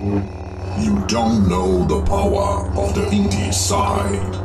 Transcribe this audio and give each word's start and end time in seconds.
You 0.00 1.04
don't 1.08 1.48
know 1.48 1.84
the 1.84 2.00
power 2.04 2.68
of 2.78 2.94
the 2.94 3.00
indie 3.10 3.52
side. 3.52 4.36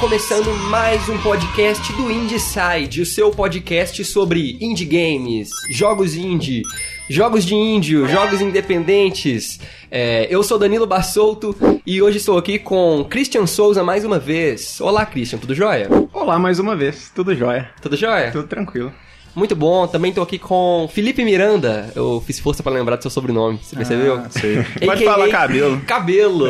Começando 0.00 0.50
mais 0.70 1.06
um 1.10 1.18
podcast 1.18 1.92
do 1.92 2.10
Indieside, 2.10 3.02
o 3.02 3.06
seu 3.06 3.30
podcast 3.30 4.02
sobre 4.04 4.56
indie 4.60 4.86
games, 4.86 5.50
jogos 5.70 6.14
indie, 6.14 6.62
jogos 7.08 7.44
de 7.44 7.54
índio, 7.54 8.08
jogos 8.08 8.40
independentes. 8.40 9.60
É, 9.90 10.26
eu 10.30 10.42
sou 10.42 10.58
Danilo 10.58 10.86
Bassolto 10.86 11.54
e 11.84 12.00
hoje 12.00 12.16
estou 12.16 12.38
aqui 12.38 12.58
com 12.58 13.06
Christian 13.10 13.46
Souza 13.46 13.84
mais 13.84 14.02
uma 14.04 14.18
vez. 14.18 14.80
Olá, 14.80 15.04
Christian, 15.04 15.38
tudo 15.38 15.54
jóia? 15.54 15.88
Olá 16.14 16.38
mais 16.38 16.58
uma 16.58 16.74
vez, 16.74 17.12
tudo 17.14 17.34
jóia, 17.34 17.70
Tudo 17.82 17.96
jóia? 17.96 18.30
tudo 18.32 18.48
tranquilo. 18.48 18.92
Muito 19.34 19.54
bom, 19.54 19.86
também 19.86 20.10
estou 20.10 20.24
aqui 20.24 20.38
com 20.38 20.88
Felipe 20.92 21.24
Miranda. 21.24 21.90
Eu 21.94 22.22
fiz 22.26 22.40
força 22.40 22.62
para 22.62 22.72
lembrar 22.72 22.96
do 22.96 23.02
seu 23.02 23.10
sobrenome, 23.10 23.58
você 23.62 23.76
percebeu? 23.76 24.16
Ah, 24.16 24.26
sei. 24.30 24.64
Pode 24.84 25.04
falar 25.04 25.28
cabelo. 25.28 25.80
Cabelo! 25.82 26.46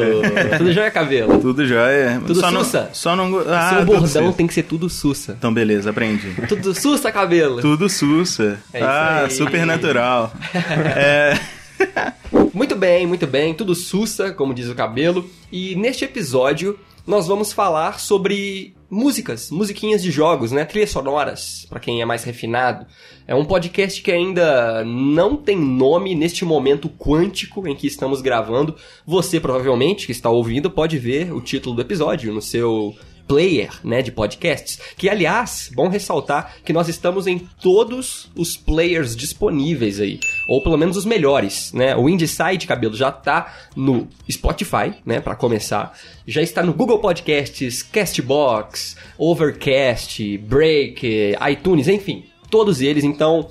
Tudo 0.59 0.73
jóia, 0.73 0.91
cabelo? 0.91 1.39
Tudo 1.39 1.67
jóia. 1.67 2.21
Tudo 2.27 2.41
só 2.41 2.51
sussa? 2.51 2.81
Não, 2.83 2.95
só 2.95 3.17
não... 3.17 3.39
Ah, 3.41 3.75
seu 3.75 3.85
bordão 3.85 4.33
tem 4.33 4.47
que 4.47 4.55
ser 4.55 4.63
tudo 4.63 4.89
sussa. 4.89 5.35
Então, 5.39 5.53
beleza, 5.53 5.91
aprendi. 5.91 6.35
Tudo 6.49 6.75
sussa, 6.75 7.13
cabelo! 7.13 7.61
Tudo 7.61 7.89
sussa. 7.89 8.61
É 8.73 8.79
isso 8.79 8.89
ah, 8.89 9.25
aí. 9.25 9.31
super 9.31 9.67
natural. 9.67 10.33
é... 10.97 11.39
Muito 12.53 12.77
bem, 12.77 13.07
muito 13.07 13.27
bem, 13.27 13.55
tudo 13.55 13.75
sussa, 13.75 14.33
como 14.33 14.53
diz 14.53 14.69
o 14.69 14.75
cabelo. 14.75 15.29
E 15.51 15.75
neste 15.77 16.05
episódio 16.05 16.79
nós 17.07 17.27
vamos 17.27 17.53
falar 17.53 17.99
sobre 17.99 18.75
músicas, 18.91 19.51
musiquinhas 19.51 20.03
de 20.03 20.11
jogos, 20.11 20.51
né? 20.51 20.65
Trilhas 20.65 20.91
sonoras, 20.91 21.67
pra 21.69 21.81
quem 21.81 22.03
é 22.03 22.05
mais 22.05 22.25
refinado. 22.25 22.87
É 23.27 23.35
um 23.35 23.45
podcast 23.45 24.03
que 24.03 24.11
ainda 24.11 24.85
não 24.85 25.37
tem 25.37 25.57
nome 25.57 26.15
neste 26.15 26.45
momento 26.45 26.89
quântico 26.89 27.67
em 27.67 27.77
que 27.77 27.87
estamos 27.87 28.21
gravando. 28.21 28.75
Você 29.07 29.39
provavelmente 29.39 30.07
que 30.07 30.13
está 30.13 30.29
ouvindo 30.29 30.71
pode 30.71 30.99
ver 30.99 31.33
o 31.33 31.41
título 31.41 31.77
do 31.77 31.83
episódio 31.83 32.33
no 32.33 32.43
seu 32.43 32.95
player, 33.31 33.71
né, 33.85 34.03
de 34.03 34.11
podcasts, 34.11 34.81
que 34.97 35.09
aliás, 35.09 35.71
bom 35.73 35.87
ressaltar 35.87 36.57
que 36.65 36.73
nós 36.73 36.89
estamos 36.89 37.29
em 37.29 37.39
todos 37.39 38.29
os 38.35 38.57
players 38.57 39.15
disponíveis 39.15 40.01
aí, 40.01 40.19
ou 40.49 40.61
pelo 40.61 40.77
menos 40.77 40.97
os 40.97 41.05
melhores, 41.05 41.73
né? 41.73 41.95
O 41.95 42.09
Indieside 42.09 42.67
Cabelo 42.67 42.97
já 42.97 43.13
tá 43.13 43.55
no 43.77 44.09
Spotify, 44.29 44.95
né, 45.07 45.21
para 45.21 45.37
começar, 45.37 45.97
já 46.27 46.43
está 46.43 46.65
no 46.65 46.75
Google 46.75 46.99
Podcasts, 46.99 47.85
Castbox, 47.85 48.97
Overcast, 49.17 50.37
Break, 50.39 51.37
iTunes, 51.53 51.87
enfim, 51.87 52.25
todos 52.51 52.81
eles, 52.81 53.05
então 53.05 53.49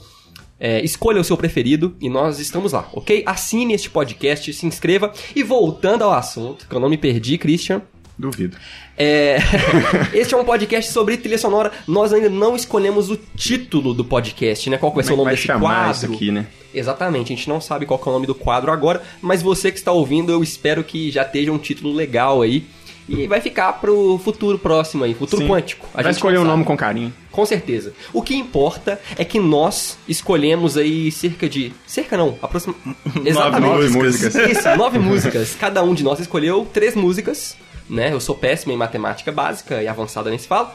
é, 0.60 0.84
escolha 0.84 1.22
o 1.22 1.24
seu 1.24 1.38
preferido 1.38 1.96
e 2.02 2.10
nós 2.10 2.38
estamos 2.38 2.74
lá, 2.74 2.90
ok? 2.92 3.24
Assine 3.26 3.74
este 3.74 3.90
podcast, 3.90 4.52
se 4.52 4.66
inscreva 4.66 5.14
e 5.34 5.42
voltando 5.42 6.04
ao 6.04 6.12
assunto, 6.12 6.68
que 6.68 6.76
eu 6.76 6.82
não 6.82 6.90
me 6.90 6.98
perdi, 6.98 7.38
Christian. 7.38 7.82
Duvido. 8.20 8.58
É, 8.98 9.38
este 10.14 10.34
é 10.34 10.38
um 10.38 10.44
podcast 10.44 10.92
sobre 10.92 11.16
trilha 11.16 11.38
sonora. 11.38 11.72
Nós 11.88 12.12
ainda 12.12 12.30
não 12.30 12.54
escolhemos 12.54 13.10
o 13.10 13.16
título 13.16 13.94
do 13.94 14.04
podcast, 14.04 14.70
né? 14.70 14.78
Qual 14.78 14.94
vai 14.94 15.06
ser 15.06 15.14
o 15.14 15.16
Como 15.16 15.22
é 15.22 15.32
nome 15.32 15.36
desse 15.38 15.48
vai 15.48 15.56
chamar 15.56 15.86
quadro? 15.86 15.92
isso 15.92 16.06
aqui, 16.14 16.32
né? 16.32 16.46
Exatamente, 16.74 17.32
a 17.32 17.36
gente 17.36 17.48
não 17.48 17.62
sabe 17.62 17.86
qual 17.86 18.00
é 18.06 18.10
o 18.10 18.12
nome 18.12 18.28
do 18.28 18.36
quadro 18.36 18.72
agora, 18.74 19.02
mas 19.22 19.42
você 19.42 19.72
que 19.72 19.78
está 19.78 19.94
ouvindo, 19.94 20.34
eu 20.34 20.44
espero 20.44 20.84
que 20.84 21.10
já 21.10 21.22
esteja 21.24 21.50
um 21.52 21.58
título 21.58 21.94
legal 21.96 22.42
aí. 22.42 22.66
E 23.08 23.26
vai 23.26 23.42
ficar 23.42 23.74
pro 23.74 24.20
futuro 24.24 24.60
próximo 24.60 25.04
aí, 25.04 25.16
futuro 25.16 25.42
Sim. 25.42 25.48
quântico. 25.48 25.88
A 25.94 26.04
Vai 26.04 26.04
gente 26.12 26.18
escolher 26.18 26.36
não 26.36 26.44
um 26.44 26.48
nome 26.48 26.64
com 26.64 26.78
carinho. 26.78 27.12
Com 27.32 27.44
certeza. 27.44 27.92
O 28.14 28.22
que 28.22 28.36
importa 28.36 29.02
é 29.18 29.26
que 29.26 29.40
nós 29.40 29.98
escolhemos 30.08 30.78
aí 30.78 31.10
cerca 31.12 31.50
de. 31.50 31.74
Cerca 31.88 32.16
não, 32.18 32.38
aproximadamente. 32.40 32.98
Exatamente. 33.26 33.72
Nove 33.72 33.90
músicas. 33.90 34.36
Isso, 34.36 34.76
nove 34.78 35.00
músicas. 35.00 35.56
Cada 35.60 35.82
um 35.82 35.96
de 35.96 36.04
nós 36.04 36.20
escolheu 36.20 36.68
três 36.72 36.94
músicas, 36.96 37.58
né? 37.90 38.12
Eu 38.14 38.20
sou 38.20 38.36
péssimo 38.36 38.72
em 38.72 38.78
matemática 38.78 39.32
básica 39.32 39.82
e 39.82 39.88
avançada 39.88 40.30
nesse 40.30 40.48
falo. 40.48 40.70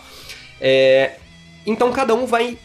É, 0.61 1.13
Então 1.67 1.91
cada 1.93 2.15
um 2.15 2.27
vai. 2.27 2.59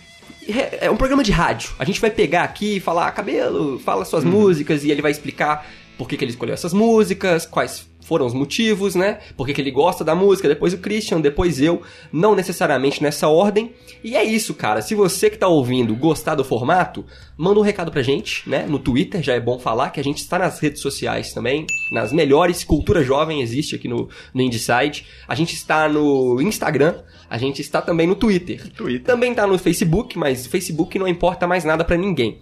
É 0.82 0.90
um 0.90 0.98
programa 0.98 1.24
de 1.24 1.32
rádio. 1.32 1.72
A 1.78 1.86
gente 1.86 2.02
vai 2.02 2.10
pegar 2.10 2.44
aqui 2.44 2.80
falar, 2.80 3.12
cabelo, 3.12 3.80
fala 3.80 4.04
suas 4.04 4.24
Uhum. 4.24 4.32
músicas, 4.32 4.84
e 4.84 4.90
ele 4.92 5.02
vai 5.02 5.12
explicar 5.12 5.66
por 6.00 6.08
que, 6.08 6.16
que 6.16 6.24
ele 6.24 6.32
escolheu 6.32 6.54
essas 6.54 6.74
músicas, 6.74 7.46
quais 7.46 7.86
foram 8.00 8.26
os 8.26 8.34
motivos, 8.34 8.96
né? 8.96 9.20
Por 9.36 9.46
que, 9.46 9.54
que 9.54 9.60
ele 9.60 9.70
gosta 9.70 10.02
da 10.02 10.16
música, 10.16 10.48
depois 10.48 10.74
o 10.74 10.78
Christian, 10.78 11.20
depois 11.20 11.60
eu, 11.60 11.82
não 12.10 12.34
necessariamente 12.34 13.04
nessa 13.04 13.28
ordem. 13.28 13.74
E 14.02 14.16
é 14.16 14.24
isso, 14.24 14.54
cara. 14.54 14.82
Se 14.82 14.96
você 14.96 15.30
que 15.30 15.38
tá 15.38 15.50
ouvindo 15.50 15.94
gostar 15.94 16.36
do 16.36 16.44
formato, 16.46 17.04
manda 17.38 17.60
um 17.60 17.64
recado 17.64 17.92
pra 17.92 18.02
gente, 18.02 18.50
né? 18.50 18.66
No 18.66 18.80
Twitter, 18.80 19.22
já 19.22 19.34
é 19.34 19.42
bom 19.42 19.60
falar 19.60 19.90
que 19.90 20.00
a 20.00 20.04
gente 20.04 20.20
está 20.20 20.40
nas 20.40 20.58
redes 20.60 20.82
sociais 20.82 21.34
também, 21.34 21.66
nas 21.92 22.14
melhores. 22.14 22.64
Cultura 22.64 23.04
Jovem 23.04 23.42
existe 23.42 23.76
aqui 23.76 23.90
no, 23.90 24.08
no 24.34 24.42
Indieside. 24.42 25.06
A 25.28 25.36
gente 25.36 25.54
está 25.54 25.90
no 25.90 26.42
Instagram, 26.42 26.96
a 27.30 27.38
gente 27.38 27.62
está 27.62 27.82
também 27.82 28.08
no 28.08 28.16
Twitter. 28.16 28.72
Twitter. 28.72 29.04
Também 29.04 29.36
tá 29.36 29.46
no 29.46 29.60
Facebook, 29.60 30.18
mas 30.18 30.46
o 30.46 30.50
Facebook 30.50 30.98
não 30.98 31.10
importa 31.10 31.46
mais 31.46 31.66
nada 31.66 31.84
pra 31.84 31.98
ninguém. 31.98 32.40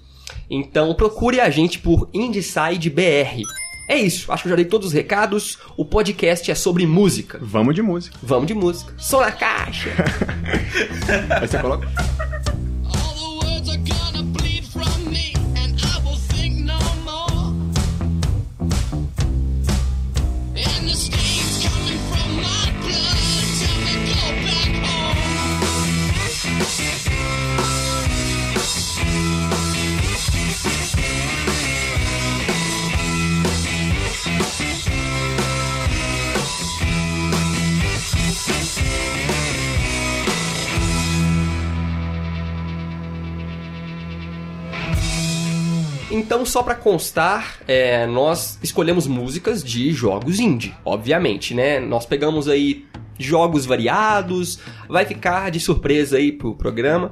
Então 0.49 0.93
procure 0.93 1.39
a 1.39 1.49
gente 1.49 1.79
por 1.79 2.09
Indieside 2.13 2.89
BR. 2.89 3.41
É 3.89 3.95
isso, 3.95 4.31
acho 4.31 4.43
que 4.43 4.47
eu 4.47 4.51
já 4.51 4.55
dei 4.57 4.65
todos 4.65 4.87
os 4.87 4.93
recados. 4.93 5.57
O 5.77 5.85
podcast 5.85 6.51
é 6.51 6.55
sobre 6.55 6.85
música. 6.85 7.39
Vamos 7.41 7.73
de 7.73 7.81
música. 7.81 8.17
Vamos 8.21 8.47
de 8.47 8.53
música. 8.53 8.93
Som 8.97 9.21
na 9.21 9.31
caixa. 9.31 9.89
Aí 11.39 11.47
você 11.47 11.57
coloca. 11.57 11.87
Então, 46.09 46.45
só 46.45 46.63
pra 46.63 46.73
constar, 46.73 47.57
é, 47.67 48.07
nós 48.07 48.57
escolhemos 48.63 49.07
músicas 49.07 49.61
de 49.61 49.91
jogos 49.91 50.39
indie, 50.39 50.73
obviamente, 50.85 51.53
né? 51.53 51.79
Nós 51.81 52.05
pegamos 52.05 52.47
aí 52.47 52.85
jogos 53.19 53.65
variados, 53.65 54.59
vai 54.87 55.05
ficar 55.05 55.51
de 55.51 55.59
surpresa 55.59 56.17
aí 56.17 56.31
pro 56.31 56.55
programa. 56.55 57.11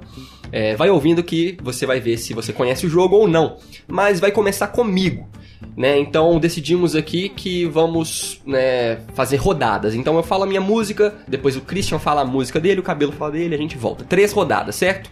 É, 0.52 0.76
vai 0.76 0.90
ouvindo 0.90 1.24
que 1.24 1.58
você 1.62 1.86
vai 1.86 2.00
ver 2.00 2.18
se 2.18 2.34
você 2.34 2.54
conhece 2.54 2.86
o 2.86 2.90
jogo 2.90 3.18
ou 3.18 3.28
não. 3.28 3.58
Mas 3.88 4.20
vai 4.20 4.32
começar 4.32 4.68
comigo. 4.68 5.28
Né? 5.76 6.00
Então 6.00 6.40
decidimos 6.40 6.96
aqui 6.96 7.28
que 7.28 7.66
vamos 7.66 8.42
né, 8.46 8.98
fazer 9.14 9.38
rodadas. 9.38 9.94
Então 9.94 10.16
eu 10.16 10.24
falo 10.24 10.44
a 10.44 10.48
minha 10.48 10.62
música, 10.62 11.16
depois 11.28 11.58
o 11.58 11.62
Christian 11.62 12.00
fala 12.00 12.22
a 12.22 12.26
música 12.26 12.60
dele, 12.60 12.80
o 12.80 12.84
cabelo 12.84 13.12
fala 13.12 13.32
dele, 13.32 13.56
a 13.56 13.58
gente 13.58 13.78
volta. 13.78 14.06
Três 14.06 14.32
rodadas, 14.32 14.76
certo? 14.76 15.10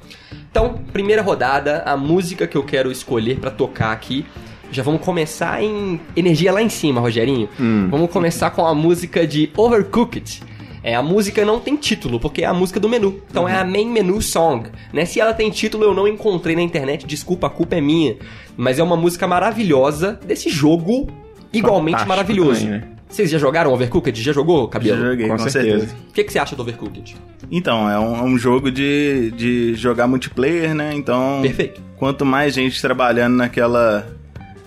Então, 0.53 0.75
primeira 0.93 1.23
rodada, 1.23 1.81
a 1.83 1.97
música 1.97 2.45
que 2.45 2.55
eu 2.55 2.61
quero 2.61 2.91
escolher 2.91 3.39
pra 3.39 3.49
tocar 3.49 3.91
aqui. 3.91 4.23
Já 4.71 4.83
vamos 4.83 5.01
começar 5.01 5.63
em 5.63 5.99
energia 6.15 6.51
lá 6.51 6.61
em 6.61 6.69
cima, 6.69 7.01
Rogerinho. 7.01 7.49
Vamos 7.89 8.11
começar 8.11 8.51
com 8.51 8.63
a 8.63 8.75
música 8.75 9.25
de 9.25 9.49
Overcooked. 9.57 10.43
É, 10.83 10.93
a 10.93 11.01
música 11.01 11.43
não 11.43 11.59
tem 11.59 11.75
título, 11.75 12.19
porque 12.19 12.43
é 12.43 12.45
a 12.45 12.53
música 12.53 12.79
do 12.79 12.87
menu. 12.87 13.19
Então 13.31 13.49
é 13.49 13.55
a 13.55 13.65
main 13.65 13.89
menu 13.89 14.21
song. 14.21 14.69
Né? 14.93 15.05
Se 15.05 15.19
ela 15.19 15.33
tem 15.33 15.49
título, 15.49 15.85
eu 15.85 15.93
não 15.95 16.07
encontrei 16.07 16.55
na 16.55 16.61
internet, 16.61 17.07
desculpa, 17.07 17.47
a 17.47 17.49
culpa 17.49 17.77
é 17.77 17.81
minha. 17.81 18.15
Mas 18.55 18.77
é 18.77 18.83
uma 18.83 18.95
música 18.95 19.25
maravilhosa 19.25 20.19
desse 20.23 20.51
jogo 20.51 21.07
igualmente 21.51 21.97
Fantástico 21.97 22.09
maravilhoso. 22.09 22.65
também, 22.65 22.79
né? 22.79 22.92
Vocês 23.13 23.29
já 23.29 23.37
jogaram 23.37 23.71
Overcooked? 23.71 24.19
Já 24.23 24.33
jogou, 24.33 24.67
Cabelo? 24.67 24.97
Já 24.99 25.05
joguei, 25.11 25.27
Com 25.27 25.37
com, 25.37 25.47
certeza. 25.47 25.79
certeza. 25.81 25.95
O 26.09 26.13
que, 26.13 26.23
que 26.23 26.33
você 26.33 26.39
acha 26.39 26.55
do 26.55 26.63
Overcooked? 26.63 27.15
Então, 27.51 27.87
é 27.87 27.99
um, 27.99 28.15
é 28.15 28.23
um 28.23 28.37
jogo 28.39 28.71
de, 28.71 29.29
de 29.37 29.75
jogar 29.75 30.07
multiplayer, 30.07 30.73
né? 30.73 30.95
Então, 30.95 31.39
Perfeito. 31.43 31.79
quanto 31.95 32.25
mais 32.25 32.55
gente 32.55 32.81
trabalhando 32.81 33.35
naquela 33.35 34.07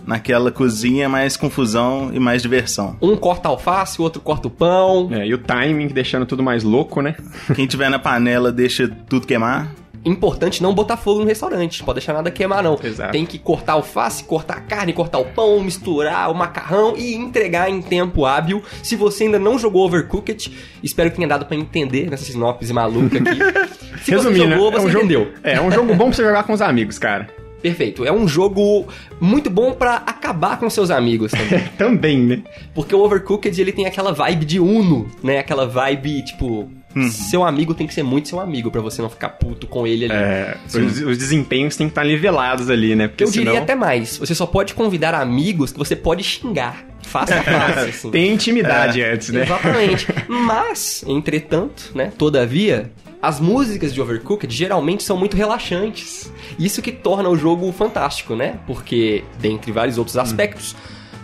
naquela 0.07 0.53
cozinha 0.53 1.09
mais 1.09 1.37
confusão 1.37 2.13
e 2.15 2.21
mais 2.21 2.41
diversão. 2.41 2.97
Um 3.03 3.17
corta 3.17 3.49
alface, 3.49 3.99
o 4.01 4.05
outro 4.05 4.21
corta 4.23 4.47
o 4.47 4.51
pão. 4.53 5.09
É, 5.11 5.27
e 5.27 5.35
o 5.35 5.39
timing 5.39 5.89
deixando 5.89 6.25
tudo 6.25 6.45
mais 6.45 6.63
louco, 6.63 7.03
né? 7.03 7.17
Quem 7.57 7.67
tiver 7.67 7.91
na 7.91 7.99
panela 7.99 8.53
deixa 8.53 8.87
tudo 9.09 9.27
queimar. 9.27 9.75
Importante 10.07 10.63
não 10.63 10.73
botar 10.73 10.97
fogo 10.97 11.19
no 11.19 11.27
restaurante, 11.27 11.83
pode 11.83 11.99
deixar 11.99 12.13
nada 12.13 12.31
queimar 12.31 12.63
não. 12.63 12.79
Exato. 12.81 13.11
Tem 13.11 13.27
que 13.27 13.41
cortar 13.41 13.73
alface, 13.73 14.23
cortar 14.23 14.59
a 14.59 14.61
carne, 14.61 14.93
cortar 14.93 15.19
o 15.19 15.25
pão, 15.25 15.61
misturar 15.61 16.31
o 16.31 16.35
macarrão 16.35 16.97
e 16.97 17.15
entregar 17.15 17.69
em 17.69 17.83
tempo 17.83 18.25
hábil. 18.25 18.63
Se 18.85 18.95
você 18.95 19.25
ainda 19.25 19.39
não 19.41 19.59
jogou 19.59 19.85
Overcooked, 19.85 20.57
espero 20.81 21.11
que 21.11 21.17
tenha 21.17 21.27
dado 21.27 21.45
pra 21.45 21.57
entender 21.57 22.09
nessa 22.09 22.25
sinopse 22.25 22.73
maluca 22.73 23.19
aqui. 23.19 23.67
Se 24.05 24.13
Resumindo, 24.13 24.45
você 24.45 24.51
jogou, 24.51 24.67
é 24.67 24.69
um 24.69 24.81
você 24.81 24.91
jogo, 24.91 25.05
entendeu. 25.05 25.33
É, 25.43 25.55
é 25.55 25.61
um 25.61 25.73
jogo 25.73 25.93
bom 25.95 26.05
pra 26.05 26.13
você 26.15 26.23
jogar 26.23 26.45
com 26.45 26.53
os 26.53 26.63
amigos, 26.63 26.99
cara. 26.99 27.27
Perfeito. 27.61 28.05
É 28.05 28.13
um 28.13 28.29
jogo 28.29 28.87
muito 29.21 29.51
bom 29.51 29.73
pra 29.73 29.97
acabar 29.97 30.57
com 30.57 30.71
seus 30.71 30.89
amigos 30.89 31.33
também. 31.33 31.67
Também, 31.77 32.19
né? 32.19 32.43
Porque 32.73 32.95
o 32.95 33.01
Overcooked, 33.01 33.61
ele 33.61 33.73
tem 33.73 33.87
aquela 33.87 34.13
vibe 34.13 34.45
de 34.45 34.61
Uno, 34.61 35.09
né? 35.21 35.39
Aquela 35.39 35.67
vibe, 35.67 36.23
tipo... 36.25 36.71
Seu 37.05 37.45
amigo 37.45 37.75
tem 37.75 37.87
que 37.87 37.93
ser 37.93 38.03
muito 38.03 38.29
seu 38.29 38.41
amigo 38.41 38.71
pra 38.71 38.81
você 38.81 39.03
não 39.03 39.11
ficar 39.11 39.31
puto 39.31 39.67
com 39.67 39.87
ele 39.87 40.07
ali. 40.07 40.15
É, 40.15 40.57
os, 40.67 41.01
os 41.03 41.19
desempenhos 41.19 41.77
têm 41.77 41.89
que 41.89 41.93
estar 41.93 42.05
nivelados 42.05 42.71
ali, 42.71 42.95
né? 42.95 43.09
Porque 43.09 43.25
Eu 43.25 43.31
diria 43.31 43.51
senão 43.51 43.63
até 43.63 43.75
mais. 43.75 44.17
Você 44.17 44.35
só 44.35 44.47
pode 44.47 44.75
convidar 44.75 45.15
amigos 45.15 45.73
que 45.73 45.79
você 45.79 45.95
pode 45.95 46.25
xingar. 46.25 46.87
Fácil, 47.03 47.37
fácil, 47.43 47.89
assim. 47.89 48.11
tem 48.11 48.33
intimidade 48.33 49.03
antes, 49.03 49.29
né? 49.29 49.43
Exatamente. 49.43 50.07
Mas, 50.27 51.05
entretanto, 51.07 51.93
né? 51.95 52.13
Todavia, 52.17 52.91
as 53.23 53.39
músicas 53.41 53.95
de 53.95 54.01
Overcooked 54.01 54.55
geralmente 54.55 55.03
são 55.03 55.17
muito 55.17 55.37
relaxantes. 55.37 56.33
Isso 56.59 56.83
que 56.83 56.93
torna 56.93 57.29
o 57.29 57.37
jogo 57.37 57.71
fantástico, 57.73 58.35
né? 58.35 58.59
Porque, 58.67 59.23
dentre 59.39 59.71
vários 59.71 59.99
outros 59.99 60.17
aspectos, 60.17 60.75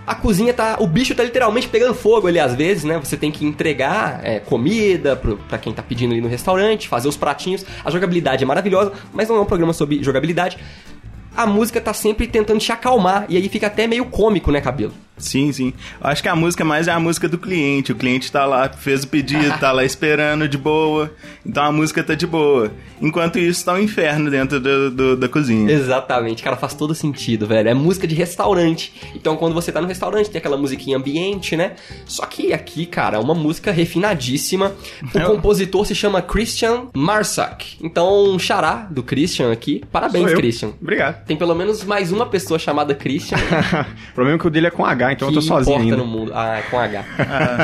a 0.07 0.15
cozinha 0.15 0.53
tá. 0.53 0.77
O 0.81 0.87
bicho 0.87 1.15
tá 1.15 1.23
literalmente 1.23 1.69
pegando 1.69 1.95
fogo 1.95 2.27
ali 2.27 2.39
às 2.39 2.55
vezes, 2.55 2.85
né? 2.85 2.99
Você 2.99 3.17
tem 3.17 3.31
que 3.31 3.45
entregar 3.45 4.21
é, 4.25 4.41
comida 4.41 5.15
pro, 5.15 5.37
pra 5.37 5.59
quem 5.59 5.73
tá 5.73 5.83
pedindo 5.83 6.13
ali 6.13 6.21
no 6.21 6.29
restaurante, 6.29 6.89
fazer 6.89 7.09
os 7.09 7.17
pratinhos. 7.17 7.65
A 7.85 7.91
jogabilidade 7.91 8.43
é 8.43 8.47
maravilhosa, 8.47 8.93
mas 9.13 9.29
não 9.29 9.37
é 9.37 9.41
um 9.41 9.47
programa 9.47 9.73
sobre 9.73 10.03
jogabilidade. 10.03 10.59
A 11.35 11.47
música 11.47 11.81
tá 11.81 11.95
sempre 11.95 12.27
tentando 12.27 12.61
te 12.61 12.71
acalmar, 12.71 13.25
e 13.29 13.37
aí 13.37 13.49
fica 13.49 13.67
até 13.67 13.87
meio 13.87 14.05
cômico, 14.07 14.53
né, 14.53 14.61
cabelo? 14.61 14.93
Sim, 15.23 15.53
sim. 15.53 15.73
Eu 16.03 16.11
acho 16.11 16.23
que 16.23 16.29
a 16.29 16.35
música 16.37 16.65
mais 16.65 16.89
é 16.89 16.93
a 16.93 16.99
música 17.01 17.29
do 17.29 17.39
cliente. 17.39 17.93
O 17.93 17.95
cliente 17.95 18.31
tá 18.31 18.45
lá, 18.45 18.69
fez 18.69 19.05
o 19.05 19.09
pedido, 19.09 19.57
tá 19.59 19.71
lá 19.73 19.85
esperando 19.85 20.49
de 20.49 20.59
boa. 20.59 21.13
Então 21.47 21.65
a 21.65 21.73
música 21.73 22.03
tá 22.03 22.15
de 22.15 22.27
boa. 22.27 22.73
Enquanto 23.01 23.39
isso, 23.39 23.65
tá 23.65 23.75
um 23.75 23.79
inferno 23.79 24.31
dentro 24.31 24.61
do- 24.61 24.91
do- 24.91 25.17
da 25.17 25.29
cozinha. 25.29 25.71
Exatamente, 25.73 26.43
cara, 26.43 26.57
faz 26.57 26.75
todo 26.75 26.95
sentido, 26.95 27.47
velho. 27.47 27.69
É 27.69 27.75
música 27.75 28.07
de 28.07 28.15
restaurante. 28.15 28.93
Então, 29.15 29.37
quando 29.37 29.55
você 29.55 29.71
tá 29.73 29.81
no 29.81 29.87
restaurante, 29.89 30.31
tem 30.31 30.39
aquela 30.39 30.57
musiquinha 30.57 30.97
ambiente, 30.97 31.57
né? 31.57 31.73
Só 32.07 32.27
que 32.27 32.53
aqui, 32.53 32.87
cara, 32.87 33.17
é 33.17 33.21
uma 33.21 33.35
música 33.35 33.71
refinadíssima. 33.73 34.73
O 35.15 35.19
É. 35.19 35.25
compositor 35.25 35.87
se 35.87 35.95
chama 35.95 36.21
Christian 36.23 36.87
Marsak. 36.95 37.77
Então, 37.83 38.25
um 38.35 38.39
xará 38.39 38.87
do 38.91 39.03
Christian 39.03 39.53
aqui. 39.53 39.83
Parabéns, 39.93 40.31
eu. 40.33 40.37
Christian. 40.37 40.71
Obrigado. 40.81 41.25
Tem 41.25 41.37
pelo 41.37 41.55
menos 41.55 41.85
mais 41.85 42.11
uma 42.13 42.27
pessoa 42.27 42.59
chamada 42.59 42.95
Christian. 42.95 43.37
o 44.11 44.15
problema 44.15 44.37
é 44.37 44.41
que 44.41 44.47
o 44.47 44.51
dele 44.51 44.67
é 44.67 44.71
com 44.71 44.85
H, 44.85 45.12
então 45.13 45.29
eu 45.29 45.35
tô 45.35 45.41
que 45.41 45.47
sozinho 45.47 45.75
importa 45.77 45.83
ainda. 45.85 45.97
no 45.97 46.07
mundo. 46.07 46.33
Ah, 46.35 46.59
é 46.59 46.63
com 46.63 46.79
H. 46.79 47.05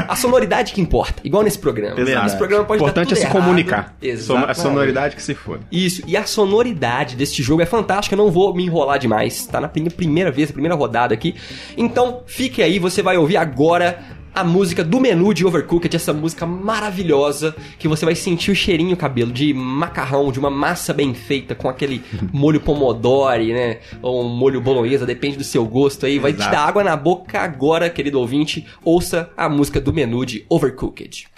A 0.09 0.17
sonoridade 0.17 0.73
que 0.73 0.81
importa, 0.81 1.15
igual 1.25 1.43
nesse 1.43 1.59
programa. 1.59 1.95
Verdade. 1.97 2.27
Esse 2.27 2.37
programa 2.37 2.65
O 2.65 2.67
pode 2.67 2.83
importante 2.83 3.09
dar 3.09 3.13
é 3.13 3.17
se 3.17 3.23
errado. 3.25 3.33
comunicar. 3.37 3.97
Exatamente. 4.01 4.51
A 4.51 4.55
sonoridade 4.55 5.17
que 5.17 5.23
se 5.23 5.35
foda. 5.35 5.61
Isso, 5.71 6.03
e 6.07 6.17
a 6.17 6.25
sonoridade 6.25 7.17
deste 7.17 7.43
jogo 7.43 7.63
é 7.63 7.67
fantástica, 7.67 8.15
eu 8.15 8.19
não 8.19 8.31
vou 8.31 8.55
me 8.55 8.65
enrolar 8.65 8.99
demais, 8.99 9.47
tá 9.47 9.61
na 9.61 9.69
prim- 9.69 9.89
primeira 9.91 10.31
vez, 10.31 10.51
a 10.51 10.53
primeira 10.53 10.75
rodada 10.75 11.15
aqui. 11.15 11.35
Então, 11.77 12.23
fique 12.27 12.63
aí, 12.63 12.79
você 12.79 13.03
vai 13.03 13.17
ouvir 13.17 13.37
agora 13.37 13.99
a 14.35 14.45
música 14.45 14.85
do 14.85 15.01
menu 15.01 15.33
de 15.35 15.47
Overcooked, 15.47 15.95
essa 15.95 16.13
música 16.13 16.47
maravilhosa, 16.47 17.55
que 17.79 17.89
você 17.89 18.05
vai 18.05 18.15
sentir 18.15 18.51
o 18.51 18.55
cheirinho, 18.55 18.97
cabelo, 18.97 19.33
de 19.33 19.53
macarrão, 19.53 20.31
de 20.31 20.39
uma 20.39 20.51
massa 20.51 20.93
bem 20.93 21.15
feita, 21.15 21.55
com 21.55 21.69
aquele 21.69 22.03
molho 22.33 22.61
pomodori, 22.61 23.53
né, 23.53 23.79
ou 24.03 24.25
um 24.25 24.29
molho 24.29 24.61
bolonhesa, 24.61 25.07
depende 25.07 25.37
do 25.37 25.45
seu 25.45 25.65
gosto 25.65 26.07
aí, 26.07 26.19
vai 26.19 26.33
te 26.33 26.41
Exato. 26.41 26.53
dar 26.53 26.67
água 26.67 26.85
na 26.85 26.97
boca 26.97 27.41
agora, 27.41 27.91
querido 27.91 28.21
ouvinte, 28.21 28.67
ouça 28.85 29.31
a 29.37 29.49
música 29.49 29.81
do 29.81 29.93
menu 29.93 30.25
de 30.25 30.45
Overcooked. 30.49 31.29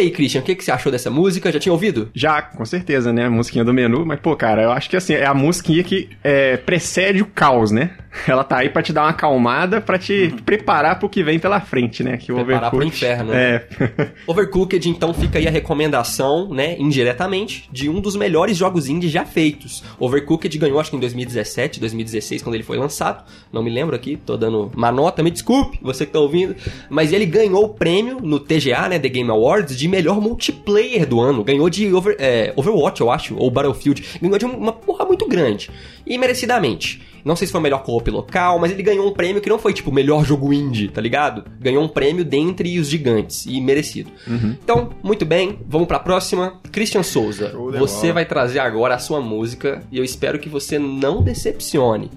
Aí, 0.00 0.10
Christian, 0.10 0.40
o 0.40 0.44
que, 0.44 0.54
que 0.54 0.64
você 0.64 0.70
achou 0.70 0.90
dessa 0.90 1.10
música? 1.10 1.52
Já 1.52 1.58
tinha 1.58 1.72
ouvido? 1.72 2.10
Já, 2.14 2.42
com 2.42 2.64
certeza, 2.64 3.12
né? 3.12 3.26
A 3.26 3.30
musiquinha 3.30 3.64
do 3.64 3.72
menu. 3.72 4.04
Mas, 4.04 4.20
pô, 4.20 4.34
cara, 4.36 4.62
eu 4.62 4.72
acho 4.72 4.88
que 4.90 4.96
assim, 4.96 5.14
é 5.14 5.26
a 5.26 5.34
musiquinha 5.34 5.82
que 5.82 6.08
é, 6.22 6.56
precede 6.56 7.22
o 7.22 7.26
caos, 7.26 7.70
né? 7.70 7.90
Ela 8.26 8.42
tá 8.44 8.58
aí 8.58 8.68
pra 8.68 8.82
te 8.82 8.92
dar 8.92 9.02
uma 9.02 9.10
acalmada, 9.10 9.80
pra 9.80 9.98
te 9.98 10.34
preparar 10.44 10.98
pro 10.98 11.08
que 11.08 11.22
vem 11.22 11.38
pela 11.38 11.60
frente, 11.60 12.02
né? 12.02 12.16
Que 12.16 12.32
o 12.32 12.36
Preparar 12.44 12.70
pro 12.70 12.78
Overcooked- 12.80 13.04
inferno. 13.04 13.32
É. 13.32 13.64
Overcooked, 14.26 14.88
então, 14.88 15.14
fica 15.14 15.38
aí 15.38 15.46
a 15.46 15.50
recomendação, 15.50 16.48
né, 16.52 16.76
indiretamente, 16.78 17.68
de 17.72 17.88
um 17.88 18.00
dos 18.00 18.16
melhores 18.16 18.56
jogos 18.56 18.88
indie 18.88 19.08
já 19.08 19.24
feitos. 19.24 19.82
Overcooked 19.98 20.56
ganhou, 20.58 20.80
acho 20.80 20.90
que 20.90 20.96
em 20.96 21.00
2017, 21.00 21.78
2016, 21.80 22.42
quando 22.42 22.54
ele 22.56 22.64
foi 22.64 22.76
lançado. 22.78 23.24
Não 23.52 23.62
me 23.62 23.70
lembro 23.70 23.94
aqui, 23.94 24.16
tô 24.16 24.36
dando 24.36 24.70
uma 24.74 24.90
nota, 24.90 25.22
me 25.22 25.30
desculpe, 25.30 25.78
você 25.82 26.04
que 26.04 26.12
tá 26.12 26.18
ouvindo. 26.20 26.56
Mas 26.88 27.12
ele 27.12 27.26
ganhou 27.26 27.64
o 27.64 27.68
prêmio 27.68 28.18
no 28.20 28.38
TGA, 28.40 28.88
né, 28.88 28.98
The 28.98 29.08
Game 29.08 29.30
Awards, 29.30 29.76
de 29.76 29.86
melhor 29.88 30.20
multiplayer 30.20 31.06
do 31.06 31.20
ano. 31.20 31.44
Ganhou 31.44 31.70
de 31.70 31.92
Over- 31.94 32.16
é, 32.18 32.52
Overwatch, 32.56 33.00
eu 33.00 33.10
acho, 33.10 33.36
ou 33.36 33.50
Battlefield. 33.50 34.04
Ganhou 34.20 34.38
de 34.38 34.44
uma 34.44 34.72
porra 34.72 35.04
muito 35.04 35.26
grande. 35.28 35.70
E 36.10 36.18
merecidamente. 36.18 37.00
Não 37.24 37.36
sei 37.36 37.46
se 37.46 37.52
foi 37.52 37.60
o 37.60 37.62
melhor 37.62 37.84
co-op 37.84 38.10
local, 38.10 38.58
mas 38.58 38.72
ele 38.72 38.82
ganhou 38.82 39.06
um 39.06 39.12
prêmio 39.12 39.40
que 39.40 39.48
não 39.48 39.60
foi 39.60 39.72
tipo 39.72 39.90
o 39.90 39.94
melhor 39.94 40.24
jogo 40.24 40.52
indie, 40.52 40.88
tá 40.88 41.00
ligado? 41.00 41.44
Ganhou 41.60 41.84
um 41.84 41.88
prêmio 41.88 42.24
dentre 42.24 42.80
os 42.80 42.88
gigantes 42.88 43.46
e 43.46 43.60
merecido. 43.60 44.10
Então, 44.26 44.90
muito 45.04 45.24
bem, 45.24 45.60
vamos 45.68 45.86
pra 45.86 46.00
próxima. 46.00 46.54
Christian 46.72 47.04
Souza, 47.04 47.52
você 47.78 48.08
bola. 48.08 48.14
vai 48.14 48.24
trazer 48.24 48.58
agora 48.58 48.96
a 48.96 48.98
sua 48.98 49.20
música 49.20 49.84
e 49.92 49.98
eu 49.98 50.04
espero 50.04 50.40
que 50.40 50.48
você 50.48 50.80
não 50.80 51.22
decepcione. 51.22 52.10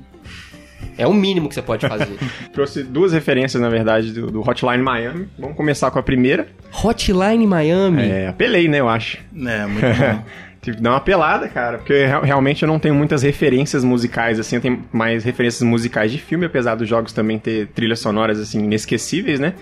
É 0.98 1.06
o 1.06 1.14
mínimo 1.14 1.50
que 1.50 1.56
você 1.56 1.62
pode 1.62 1.88
fazer. 1.88 2.18
Trouxe 2.52 2.84
duas 2.84 3.14
referências, 3.14 3.62
na 3.62 3.70
verdade, 3.70 4.12
do, 4.12 4.32
do 4.32 4.42
Hotline 4.42 4.82
Miami. 4.82 5.28
Vamos 5.38 5.56
começar 5.56 5.92
com 5.92 6.00
a 6.00 6.04
primeira. 6.04 6.48
Hotline 6.84 7.46
Miami. 7.46 8.04
É, 8.04 8.28
apelei, 8.28 8.68
né, 8.68 8.80
eu 8.80 8.90
acho. 8.90 9.20
É, 9.36 9.66
muito 9.68 9.82
bom. 9.82 10.24
Tive 10.64 10.78
que 10.78 10.82
dar 10.84 10.92
uma 10.92 11.00
pelada, 11.02 11.48
cara, 11.50 11.78
porque 11.78 12.06
real- 12.06 12.24
realmente 12.24 12.64
eu 12.64 12.68
não 12.68 12.80
tenho 12.80 12.96
muitas 12.96 13.22
referências 13.22 13.84
musicais, 13.84 14.40
assim, 14.40 14.56
eu 14.56 14.62
tenho 14.62 14.84
mais 14.92 15.24
referências 15.24 15.62
musicais 15.62 16.12
de 16.12 16.18
filme, 16.18 16.46
apesar 16.46 16.74
dos 16.76 16.88
jogos 16.90 17.12
também 17.14 17.38
ter 17.38 17.68
trilhas 17.68 18.00
sonoras, 18.00 18.40
assim, 18.40 18.64
inesquecíveis, 18.64 19.40
né? 19.40 19.54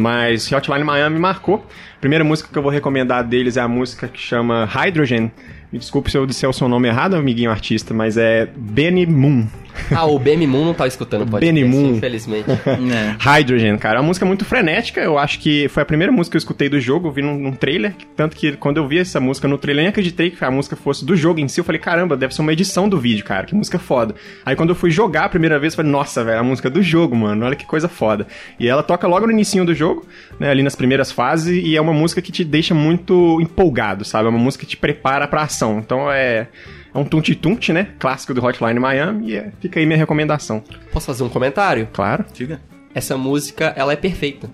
Mas 0.00 0.50
Hotline 0.52 0.84
Miami 0.84 1.18
marcou. 1.18 1.64
A 1.96 2.00
primeira 2.00 2.24
música 2.24 2.48
que 2.52 2.58
eu 2.58 2.62
vou 2.62 2.70
recomendar 2.70 3.22
deles 3.24 3.56
é 3.56 3.60
a 3.60 3.68
música 3.68 4.08
que 4.08 4.20
chama 4.20 4.64
Hydrogen. 4.66 5.30
Me 5.72 5.78
desculpe 5.78 6.10
se 6.10 6.18
eu 6.18 6.26
disser 6.26 6.50
o 6.50 6.52
seu 6.52 6.68
nome 6.68 6.88
errado, 6.88 7.14
amiguinho 7.14 7.50
artista, 7.50 7.94
mas 7.94 8.16
é 8.16 8.48
Benny 8.56 9.06
Moon. 9.06 9.46
Ah, 9.94 10.04
o 10.06 10.18
Bemi 10.18 10.46
Moon 10.46 10.64
não 10.64 10.74
tá 10.74 10.86
escutando 10.86 11.22
o 11.22 11.26
podcast, 11.26 11.52
Benny 11.54 11.68
Moon. 11.68 11.96
infelizmente. 11.96 12.46
É. 12.90 13.16
Hydrogen, 13.20 13.76
cara. 13.78 13.98
É 13.98 14.00
uma 14.00 14.06
música 14.08 14.24
muito 14.26 14.44
frenética. 14.44 15.00
Eu 15.00 15.18
acho 15.18 15.38
que 15.38 15.68
foi 15.68 15.82
a 15.82 15.86
primeira 15.86 16.12
música 16.12 16.32
que 16.32 16.36
eu 16.36 16.40
escutei 16.40 16.68
do 16.68 16.80
jogo. 16.80 17.08
Eu 17.08 17.12
vi 17.12 17.22
num, 17.22 17.38
num 17.38 17.52
trailer. 17.52 17.94
Tanto 18.16 18.36
que 18.36 18.52
quando 18.56 18.78
eu 18.78 18.86
vi 18.88 18.98
essa 18.98 19.20
música 19.20 19.46
no 19.46 19.58
trailer, 19.58 19.82
eu 19.82 19.84
nem 19.84 19.90
acreditei 19.90 20.30
que 20.30 20.44
a 20.44 20.50
música 20.50 20.74
fosse 20.76 21.04
do 21.04 21.16
jogo 21.16 21.40
em 21.40 21.46
si. 21.48 21.60
Eu 21.60 21.64
falei, 21.64 21.80
caramba, 21.80 22.16
deve 22.16 22.34
ser 22.34 22.42
uma 22.42 22.52
edição 22.52 22.88
do 22.88 22.98
vídeo, 22.98 23.24
cara. 23.24 23.46
Que 23.46 23.54
música 23.54 23.78
foda. 23.78 24.14
Aí 24.44 24.56
quando 24.56 24.70
eu 24.70 24.74
fui 24.74 24.90
jogar 24.90 25.24
a 25.24 25.28
primeira 25.28 25.58
vez, 25.58 25.72
eu 25.72 25.76
falei, 25.76 25.92
nossa, 25.92 26.24
velho, 26.24 26.40
a 26.40 26.42
música 26.42 26.68
do 26.70 26.82
jogo, 26.82 27.14
mano. 27.14 27.44
Olha 27.44 27.56
que 27.56 27.66
coisa 27.66 27.88
foda. 27.88 28.26
E 28.58 28.66
ela 28.68 28.82
toca 28.82 29.06
logo 29.06 29.26
no 29.26 29.32
inicinho 29.32 29.64
do 29.64 29.74
jogo, 29.74 30.06
né? 30.38 30.50
Ali 30.50 30.62
nas 30.62 30.74
primeiras 30.74 31.12
fases. 31.12 31.62
E 31.64 31.76
é 31.76 31.80
uma 31.80 31.92
música 31.92 32.20
que 32.22 32.32
te 32.32 32.44
deixa 32.44 32.74
muito 32.74 33.40
empolgado, 33.40 34.04
sabe? 34.04 34.26
É 34.26 34.30
uma 34.30 34.38
música 34.38 34.64
que 34.64 34.70
te 34.70 34.76
prepara 34.76 35.28
pra 35.28 35.42
ação. 35.42 35.78
Então 35.78 36.10
é. 36.10 36.48
É 36.94 36.98
um 36.98 37.04
tunti-tunti, 37.04 37.72
né? 37.72 37.88
Clássico 37.98 38.34
do 38.34 38.44
Hotline 38.44 38.78
Miami. 38.80 39.30
E 39.30 39.36
é- 39.36 39.52
fica 39.60 39.78
aí 39.80 39.86
minha 39.86 39.98
recomendação. 39.98 40.62
Posso 40.92 41.06
fazer 41.06 41.22
um 41.22 41.28
comentário? 41.28 41.88
Claro. 41.92 42.24
Diga. 42.34 42.60
Essa 42.94 43.16
música, 43.16 43.72
ela 43.76 43.92
é 43.92 43.96
perfeita. 43.96 44.50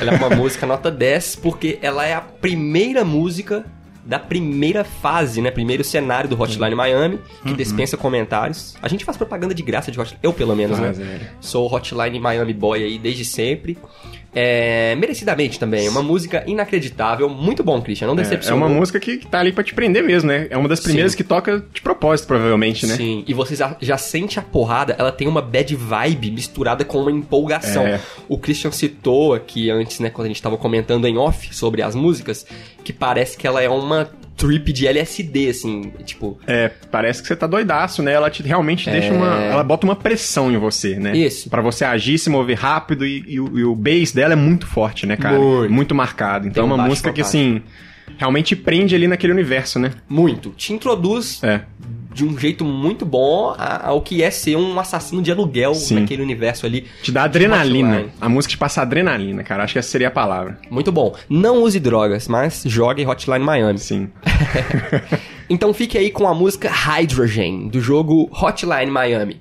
Ela 0.00 0.12
é 0.12 0.16
uma 0.16 0.30
música 0.34 0.66
nota 0.66 0.90
10 0.90 1.36
porque 1.36 1.78
ela 1.82 2.04
é 2.04 2.14
a 2.14 2.20
primeira 2.20 3.04
música 3.04 3.64
da 4.04 4.18
primeira 4.18 4.84
fase, 4.84 5.42
né? 5.42 5.50
Primeiro 5.50 5.84
cenário 5.84 6.30
do 6.30 6.40
Hotline 6.40 6.74
Miami, 6.74 7.20
que 7.44 7.52
dispensa 7.52 7.94
comentários. 7.94 8.74
A 8.80 8.88
gente 8.88 9.04
faz 9.04 9.18
propaganda 9.18 9.54
de 9.54 9.62
graça 9.62 9.92
de 9.92 10.00
Hotline, 10.00 10.18
eu 10.22 10.32
pelo 10.32 10.56
menos, 10.56 10.78
Faz, 10.78 10.98
né? 10.98 11.20
é. 11.22 11.28
Sou 11.42 11.68
o 11.70 11.74
Hotline 11.74 12.18
Miami 12.18 12.54
Boy 12.54 12.82
aí 12.82 12.98
desde 12.98 13.22
sempre. 13.26 13.76
É, 14.40 14.94
merecidamente 14.94 15.58
também, 15.58 15.88
uma 15.88 16.00
música 16.00 16.44
inacreditável, 16.46 17.28
muito 17.28 17.64
bom, 17.64 17.82
Christian, 17.82 18.06
não 18.06 18.14
É, 18.14 18.20
é 18.20 18.22
decepcionou. 18.22 18.68
uma 18.68 18.72
música 18.72 19.00
que, 19.00 19.16
que 19.16 19.26
tá 19.26 19.40
ali 19.40 19.50
pra 19.50 19.64
te 19.64 19.74
prender 19.74 20.00
mesmo, 20.04 20.28
né? 20.28 20.46
É 20.48 20.56
uma 20.56 20.68
das 20.68 20.78
primeiras 20.78 21.10
Sim. 21.10 21.18
que 21.18 21.24
toca 21.24 21.64
de 21.72 21.80
propósito, 21.82 22.28
provavelmente, 22.28 22.86
né? 22.86 22.94
Sim, 22.94 23.24
e 23.26 23.34
você 23.34 23.56
já, 23.56 23.76
já 23.80 23.98
sente 23.98 24.38
a 24.38 24.42
porrada, 24.42 24.94
ela 24.96 25.10
tem 25.10 25.26
uma 25.26 25.42
bad 25.42 25.74
vibe 25.74 26.30
misturada 26.30 26.84
com 26.84 27.00
uma 27.00 27.10
empolgação. 27.10 27.84
É. 27.84 28.00
O 28.28 28.38
Christian 28.38 28.70
citou 28.70 29.34
aqui 29.34 29.70
antes, 29.70 29.98
né, 29.98 30.08
quando 30.08 30.26
a 30.26 30.28
gente 30.28 30.40
tava 30.40 30.56
comentando 30.56 31.04
em 31.08 31.18
off 31.18 31.52
sobre 31.52 31.82
as 31.82 31.96
músicas, 31.96 32.46
que 32.84 32.92
parece 32.92 33.36
que 33.36 33.44
ela 33.44 33.60
é 33.60 33.68
uma 33.68 34.08
trip 34.38 34.72
de 34.72 34.86
LSD, 34.86 35.48
assim, 35.48 35.92
tipo... 36.04 36.38
É, 36.46 36.70
parece 36.90 37.20
que 37.20 37.28
você 37.28 37.36
tá 37.36 37.46
doidaço, 37.46 38.02
né? 38.02 38.12
Ela 38.12 38.30
te 38.30 38.42
realmente 38.42 38.88
deixa 38.88 39.12
uma. 39.12 39.34
Ela 39.42 39.64
bota 39.64 39.84
uma 39.84 39.96
pressão 39.96 40.50
em 40.50 40.56
você, 40.56 40.96
né? 40.96 41.16
Isso. 41.16 41.50
Pra 41.50 41.60
você 41.60 41.84
agir, 41.84 42.18
se 42.18 42.30
mover 42.30 42.56
rápido 42.56 43.04
e, 43.04 43.24
e 43.26 43.40
o, 43.40 43.58
e 43.58 43.64
o 43.64 43.74
bass 43.74 44.12
dela 44.12 44.32
é 44.32 44.36
muito 44.36 44.66
forte, 44.66 45.04
né, 45.04 45.16
cara? 45.16 45.38
Muito. 45.68 45.94
marcado. 45.94 46.46
Então 46.46 46.64
Tem 46.64 46.70
é 46.70 46.74
um 46.74 46.78
uma 46.78 46.86
música 46.86 47.12
que, 47.12 47.20
assim, 47.20 47.60
realmente 48.16 48.54
prende 48.54 48.94
ali 48.94 49.08
naquele 49.08 49.32
universo, 49.32 49.78
né? 49.78 49.90
Muito. 50.08 50.50
Te 50.50 50.72
introduz 50.72 51.42
É. 51.42 51.62
de 52.12 52.24
um 52.24 52.36
jeito 52.38 52.64
muito 52.64 53.04
bom 53.04 53.54
ao 53.56 54.00
que 54.00 54.22
é 54.22 54.30
ser 54.30 54.56
um 54.56 54.78
assassino 54.78 55.22
de 55.22 55.30
aluguel 55.30 55.74
Sim. 55.74 56.00
naquele 56.00 56.22
universo 56.22 56.66
ali. 56.66 56.86
Te 57.02 57.12
dá 57.12 57.24
adrenalina. 57.24 58.06
A 58.20 58.28
música 58.28 58.50
te 58.52 58.58
passa 58.58 58.82
adrenalina, 58.82 59.42
cara. 59.42 59.64
Acho 59.64 59.74
que 59.74 59.78
essa 59.78 59.90
seria 59.90 60.08
a 60.08 60.10
palavra. 60.10 60.58
Muito 60.70 60.90
bom. 60.90 61.14
Não 61.28 61.62
use 61.62 61.78
drogas, 61.78 62.28
mas 62.28 62.62
jogue 62.66 63.06
Hotline 63.06 63.44
Miami. 63.44 63.78
Sim. 63.78 64.10
Então 65.50 65.72
fique 65.72 65.96
aí 65.96 66.10
com 66.10 66.28
a 66.28 66.34
música 66.34 66.70
Hydrogen, 66.70 67.68
do 67.68 67.80
jogo 67.80 68.28
Hotline 68.30 68.90
Miami. 68.90 69.40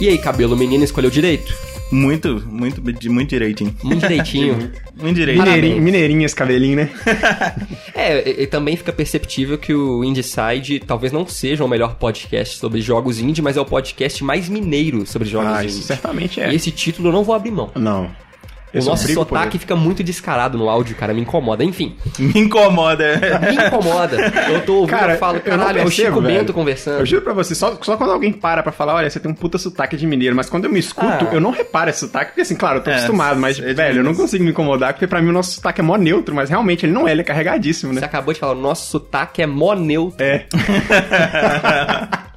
E 0.00 0.08
aí, 0.08 0.18
cabelo, 0.18 0.54
o 0.54 0.58
menino 0.58 0.82
escolheu 0.82 1.10
direito? 1.10 1.54
Muito, 1.92 2.42
muito, 2.46 2.80
muito 3.10 3.28
direitinho. 3.30 3.74
Muito 3.82 4.00
direitinho. 4.00 4.70
Muito 5.00 5.16
direitinho. 5.16 5.46
Mineirinho, 5.46 5.82
mineirinho 5.82 6.26
esse 6.26 6.34
cabelinho, 6.36 6.76
né? 6.76 6.90
é, 7.94 8.28
e, 8.28 8.42
e 8.42 8.46
também 8.46 8.76
fica 8.76 8.92
perceptível 8.92 9.56
que 9.56 9.72
o 9.72 10.04
Indieside 10.04 10.78
talvez 10.78 11.10
não 11.10 11.26
seja 11.26 11.64
o 11.64 11.68
melhor 11.68 11.94
podcast 11.94 12.58
sobre 12.58 12.82
jogos 12.82 13.18
indie, 13.18 13.40
mas 13.40 13.56
é 13.56 13.60
o 13.62 13.64
podcast 13.64 14.22
mais 14.22 14.46
mineiro 14.46 15.06
sobre 15.06 15.26
jogos 15.26 15.48
Ah, 15.50 15.64
indie. 15.64 15.72
isso 15.72 15.82
certamente 15.84 16.38
é. 16.38 16.52
E 16.52 16.54
esse 16.56 16.70
título 16.70 17.08
eu 17.08 17.12
não 17.14 17.24
vou 17.24 17.34
abrir 17.34 17.50
mão. 17.50 17.70
Não. 17.74 18.10
O 18.72 18.78
Eu 18.78 18.84
nosso 18.84 19.12
sotaque 19.12 19.58
fica 19.58 19.74
muito 19.74 20.02
descarado 20.04 20.56
no 20.56 20.68
áudio, 20.70 20.94
cara, 20.96 21.12
me 21.12 21.20
incomoda. 21.20 21.64
Enfim, 21.64 21.96
Me 22.18 22.40
incomoda. 22.40 23.20
me 23.40 23.54
incomoda. 23.66 24.16
Eu 24.48 24.60
tô 24.64 24.74
ouvindo 24.76 24.90
Cara, 24.96 25.14
e 25.14 25.18
falo, 25.18 25.40
eu 25.44 25.52
não 25.56 25.58
caralho, 25.58 25.78
é 25.78 25.82
o 25.82 25.84
percebo, 25.86 26.08
Chico 26.08 26.20
velho. 26.22 26.38
Bento 26.38 26.52
conversando. 26.52 27.00
Eu 27.00 27.06
juro 27.06 27.22
pra 27.22 27.32
você, 27.32 27.54
só, 27.54 27.76
só 27.82 27.96
quando 27.96 28.12
alguém 28.12 28.32
para 28.32 28.62
pra 28.62 28.70
falar, 28.72 28.94
olha, 28.94 29.10
você 29.10 29.18
tem 29.18 29.30
um 29.30 29.34
puta 29.34 29.58
sotaque 29.58 29.96
de 29.96 30.06
mineiro, 30.06 30.36
mas 30.36 30.48
quando 30.48 30.64
eu 30.66 30.70
me 30.70 30.78
escuto, 30.78 31.26
Ah. 31.28 31.34
eu 31.34 31.40
não 31.40 31.50
reparo 31.50 31.90
esse 31.90 32.00
sotaque, 32.00 32.26
porque 32.32 32.42
assim, 32.42 32.54
claro, 32.56 32.78
eu 32.78 32.82
tô 32.84 32.90
É, 32.90 32.94
acostumado, 32.94 33.40
mas, 33.40 33.58
é 33.58 33.72
velho, 33.74 33.98
eu 34.00 34.04
não 34.04 34.14
consigo 34.14 34.44
me 34.44 34.50
incomodar, 34.50 34.92
porque 34.92 35.06
pra 35.06 35.20
mim 35.20 35.30
o 35.30 35.32
nosso 35.32 35.52
sotaque 35.52 35.80
é 35.80 35.84
mó 35.84 35.96
neutro, 35.96 36.34
mas 36.34 36.48
realmente 36.50 36.86
ele 36.86 36.92
não 36.92 37.08
é, 37.08 37.12
ele 37.12 37.22
é 37.22 37.24
carregadíssimo, 37.24 37.92
Você 37.92 38.00
né? 38.00 38.06
acabou 38.06 38.32
de 38.32 38.40
falar, 38.40 38.52
o 38.52 38.60
nosso 38.60 38.90
sotaque 38.90 39.42
é 39.42 39.46
mó 39.46 39.74
neutro. 39.74 40.24
É. 40.24 40.46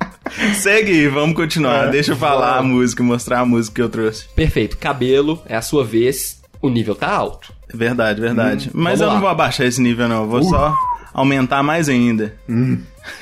Segue 0.56 1.08
vamos 1.08 1.36
continuar. 1.36 1.88
É, 1.88 1.92
Deixa 1.92 2.12
eu 2.12 2.16
falar 2.16 2.58
a 2.58 2.64
música, 2.64 3.04
mostrar 3.04 3.40
a 3.40 3.46
música 3.46 3.76
que 3.76 3.82
eu 3.82 3.90
trouxe. 3.90 4.28
Perfeito, 4.36 4.78
cabelo, 4.78 5.42
é 5.46 5.56
a 5.56 5.62
sua 5.62 5.84
vez, 5.84 6.42
o 6.62 6.70
nível 6.70 6.96
tá 6.96 7.10
alto. 7.12 7.54
Verdade, 7.74 8.22
verdade. 8.22 8.70
Mas 8.74 9.00
vamos 9.00 9.02
eu 9.02 9.08
lá. 9.08 9.14
não 9.14 9.22
vou 9.22 9.30
abaixar 9.30 9.66
esse 9.66 9.82
nível, 9.82 10.08
não. 10.08 10.24
Eu 10.24 10.30
Vou 10.30 10.44
só 10.44 10.78
aumentar 11.14 11.64
mais 11.64 11.90
ainda. 11.90 12.36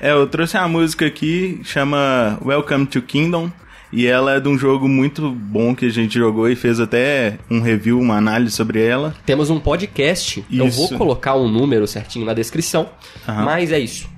é, 0.00 0.12
eu 0.12 0.26
trouxe 0.26 0.56
uma 0.56 0.68
música 0.68 1.06
aqui, 1.06 1.60
chama 1.64 2.38
Welcome 2.44 2.86
to 2.86 3.02
Kingdom. 3.02 3.50
E 3.92 4.06
ela 4.08 4.34
é 4.34 4.40
de 4.40 4.48
um 4.48 4.58
jogo 4.58 4.88
muito 4.88 5.30
bom 5.30 5.72
que 5.72 5.86
a 5.86 5.90
gente 5.90 6.14
jogou 6.18 6.48
e 6.48 6.56
fez 6.56 6.80
até 6.80 7.38
um 7.48 7.60
review, 7.60 8.00
uma 8.00 8.16
análise 8.16 8.50
sobre 8.56 8.82
ela. 8.84 9.14
Temos 9.24 9.50
um 9.50 9.60
podcast, 9.60 10.44
eu 10.50 10.68
vou 10.68 10.86
Isso. 10.86 10.98
colocar 10.98 11.36
um 11.36 11.46
número 11.48 11.86
certinho 11.86 12.26
na 12.26 12.34
descrição, 12.34 12.88
Aham. 13.28 13.44
mas 13.44 13.70
é 13.70 13.78
isso. 13.78 14.08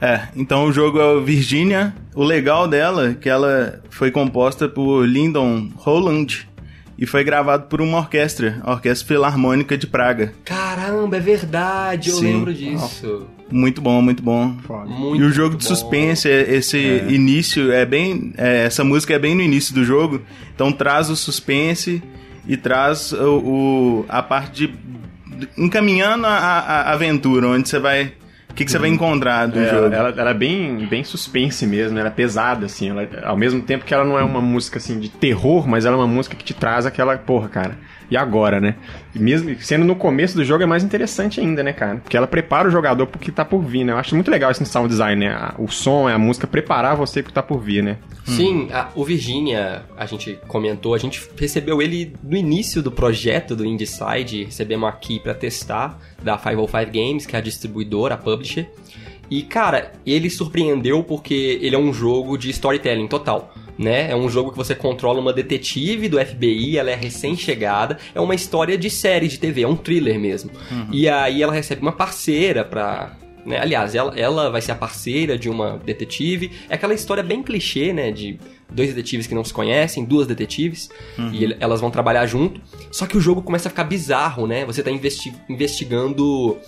É, 0.00 0.28
então 0.36 0.64
o 0.66 0.72
jogo 0.72 0.98
é 1.00 1.04
o 1.14 1.22
Virginia. 1.24 1.94
O 2.14 2.22
legal 2.22 2.68
dela 2.68 3.10
é 3.10 3.14
que 3.14 3.28
ela 3.28 3.80
foi 3.90 4.10
composta 4.10 4.68
por 4.68 5.04
Lyndon 5.04 5.70
Holland 5.76 6.48
e 6.96 7.06
foi 7.06 7.22
gravado 7.24 7.66
por 7.66 7.80
uma 7.80 7.98
orquestra, 7.98 8.60
a 8.62 8.72
Orquestra 8.72 9.06
Filarmônica 9.08 9.76
de 9.78 9.86
Praga. 9.86 10.32
Caramba, 10.44 11.16
é 11.16 11.20
verdade, 11.20 12.10
eu 12.10 12.16
Sim. 12.16 12.24
lembro 12.32 12.52
disso. 12.54 13.26
Muito 13.50 13.80
bom, 13.80 14.02
muito 14.02 14.22
bom. 14.22 14.54
Muito 14.86 15.22
e 15.22 15.26
o 15.26 15.30
jogo 15.32 15.56
de 15.56 15.64
bom. 15.64 15.68
suspense, 15.74 16.28
é- 16.28 16.54
esse 16.54 16.76
início 17.08 17.72
é 17.72 17.84
bem. 17.86 18.32
é, 18.36 18.64
essa 18.66 18.84
música 18.84 19.14
é 19.14 19.18
bem 19.18 19.34
no 19.34 19.42
início 19.42 19.74
do 19.74 19.84
jogo, 19.84 20.20
então 20.54 20.70
traz 20.72 21.08
o 21.08 21.16
suspense 21.16 22.02
e 22.46 22.56
traz 22.56 23.12
o, 23.12 23.38
o- 23.38 24.04
a 24.08 24.22
parte 24.22 24.66
de. 24.66 24.74
encaminhando 25.56 26.26
a, 26.26 26.30
a- 26.36 26.80
a 26.82 26.92
aventura, 26.92 27.48
onde 27.48 27.68
você 27.68 27.78
vai. 27.78 28.12
O 28.58 28.60
que, 28.60 28.64
que 28.64 28.72
você 28.72 28.78
vai 28.78 28.90
encontrar 28.90 29.46
do 29.46 29.58
É, 29.60 29.68
jogo. 29.70 29.94
ela, 29.94 30.08
ela 30.16 30.30
é 30.30 30.34
bem, 30.34 30.84
bem 30.86 31.04
suspense 31.04 31.64
mesmo, 31.64 31.96
ela 31.96 32.08
é 32.08 32.10
pesada, 32.10 32.66
assim. 32.66 32.90
Ela, 32.90 33.08
ao 33.24 33.36
mesmo 33.36 33.62
tempo 33.62 33.84
que 33.84 33.94
ela 33.94 34.04
não 34.04 34.18
é 34.18 34.24
uma 34.24 34.40
música, 34.40 34.78
assim, 34.78 34.98
de 34.98 35.08
terror, 35.08 35.68
mas 35.68 35.84
ela 35.84 35.94
é 35.94 35.98
uma 36.00 36.08
música 36.08 36.34
que 36.34 36.44
te 36.44 36.54
traz 36.54 36.84
aquela, 36.84 37.16
porra, 37.16 37.48
cara. 37.48 37.78
E 38.10 38.16
agora, 38.16 38.58
né? 38.58 38.74
E 39.14 39.18
mesmo 39.18 39.54
sendo 39.60 39.84
no 39.84 39.94
começo 39.94 40.34
do 40.34 40.42
jogo 40.42 40.62
é 40.62 40.66
mais 40.66 40.82
interessante 40.82 41.40
ainda, 41.40 41.62
né, 41.62 41.74
cara? 41.74 41.96
Porque 41.96 42.16
ela 42.16 42.26
prepara 42.26 42.66
o 42.66 42.70
jogador 42.70 43.06
pro 43.06 43.18
que 43.18 43.30
tá 43.30 43.44
por 43.44 43.60
vir, 43.62 43.84
né? 43.84 43.92
Eu 43.92 43.98
acho 43.98 44.14
muito 44.14 44.30
legal 44.30 44.50
isso 44.50 44.60
no 44.62 44.66
sound 44.66 44.88
design, 44.88 45.26
né? 45.26 45.50
O 45.58 45.68
som, 45.68 46.08
a 46.08 46.16
música 46.18 46.46
preparar 46.46 46.96
você 46.96 47.22
pro 47.22 47.28
que 47.28 47.34
tá 47.34 47.42
por 47.42 47.60
vir, 47.60 47.82
né? 47.84 47.98
Sim, 48.24 48.70
a- 48.72 48.88
o 48.94 49.04
Virginia, 49.04 49.82
a 49.94 50.06
gente 50.06 50.38
comentou, 50.48 50.94
a 50.94 50.98
gente 50.98 51.20
recebeu 51.38 51.82
ele 51.82 52.14
no 52.22 52.34
início 52.36 52.82
do 52.82 52.90
projeto 52.90 53.54
do 53.54 53.64
Indieside, 53.66 54.44
recebemos 54.44 54.88
aqui 54.88 55.20
pra 55.20 55.34
testar 55.34 55.98
da 56.22 56.38
505 56.38 56.90
Games, 56.90 57.26
que 57.26 57.36
é 57.36 57.38
a 57.38 57.42
distribuidora, 57.42 58.14
a 58.14 58.18
publisher. 58.18 58.47
E 59.30 59.42
cara, 59.42 59.92
ele 60.06 60.30
surpreendeu 60.30 61.02
porque 61.04 61.58
ele 61.60 61.76
é 61.76 61.78
um 61.78 61.92
jogo 61.92 62.36
de 62.38 62.48
storytelling 62.50 63.06
total. 63.08 63.52
Né? 63.78 64.10
É 64.10 64.16
um 64.16 64.28
jogo 64.28 64.50
que 64.50 64.56
você 64.56 64.74
controla 64.74 65.20
uma 65.20 65.32
detetive 65.32 66.08
do 66.08 66.18
FBI, 66.18 66.78
ela 66.78 66.90
é 66.90 66.96
recém-chegada, 66.96 67.96
é 68.12 68.20
uma 68.20 68.34
história 68.34 68.76
de 68.76 68.90
série 68.90 69.28
de 69.28 69.38
TV, 69.38 69.62
é 69.62 69.68
um 69.68 69.76
thriller 69.76 70.18
mesmo. 70.18 70.50
E 70.90 71.08
aí 71.08 71.42
ela 71.42 71.52
recebe 71.52 71.80
uma 71.82 71.92
parceira 71.92 72.64
pra 72.64 73.16
né? 73.46 73.58
Aliás, 73.60 73.94
ela, 73.94 74.12
ela 74.18 74.50
vai 74.50 74.60
ser 74.60 74.72
a 74.72 74.74
parceira 74.74 75.38
de 75.38 75.48
uma 75.48 75.78
detetive. 75.78 76.50
É 76.68 76.74
aquela 76.74 76.92
história 76.92 77.22
bem 77.22 77.42
clichê, 77.42 77.92
né? 77.94 78.10
De 78.10 78.38
dois 78.70 78.90
detetives 78.92 79.26
que 79.26 79.34
não 79.34 79.42
se 79.44 79.54
conhecem, 79.54 80.04
duas 80.04 80.26
detetives, 80.26 80.90
e 81.32 81.44
ele- 81.44 81.56
elas 81.58 81.80
vão 81.80 81.90
trabalhar 81.90 82.26
junto. 82.26 82.60
Só 82.90 83.06
que 83.06 83.16
o 83.16 83.20
jogo 83.20 83.40
começa 83.40 83.68
a 83.68 83.70
ficar 83.70 83.84
bizarro, 83.84 84.46
né? 84.46 84.66
Você 84.66 84.82
tá 84.82 84.90
investi- 84.90 85.32
investigando 85.48 86.58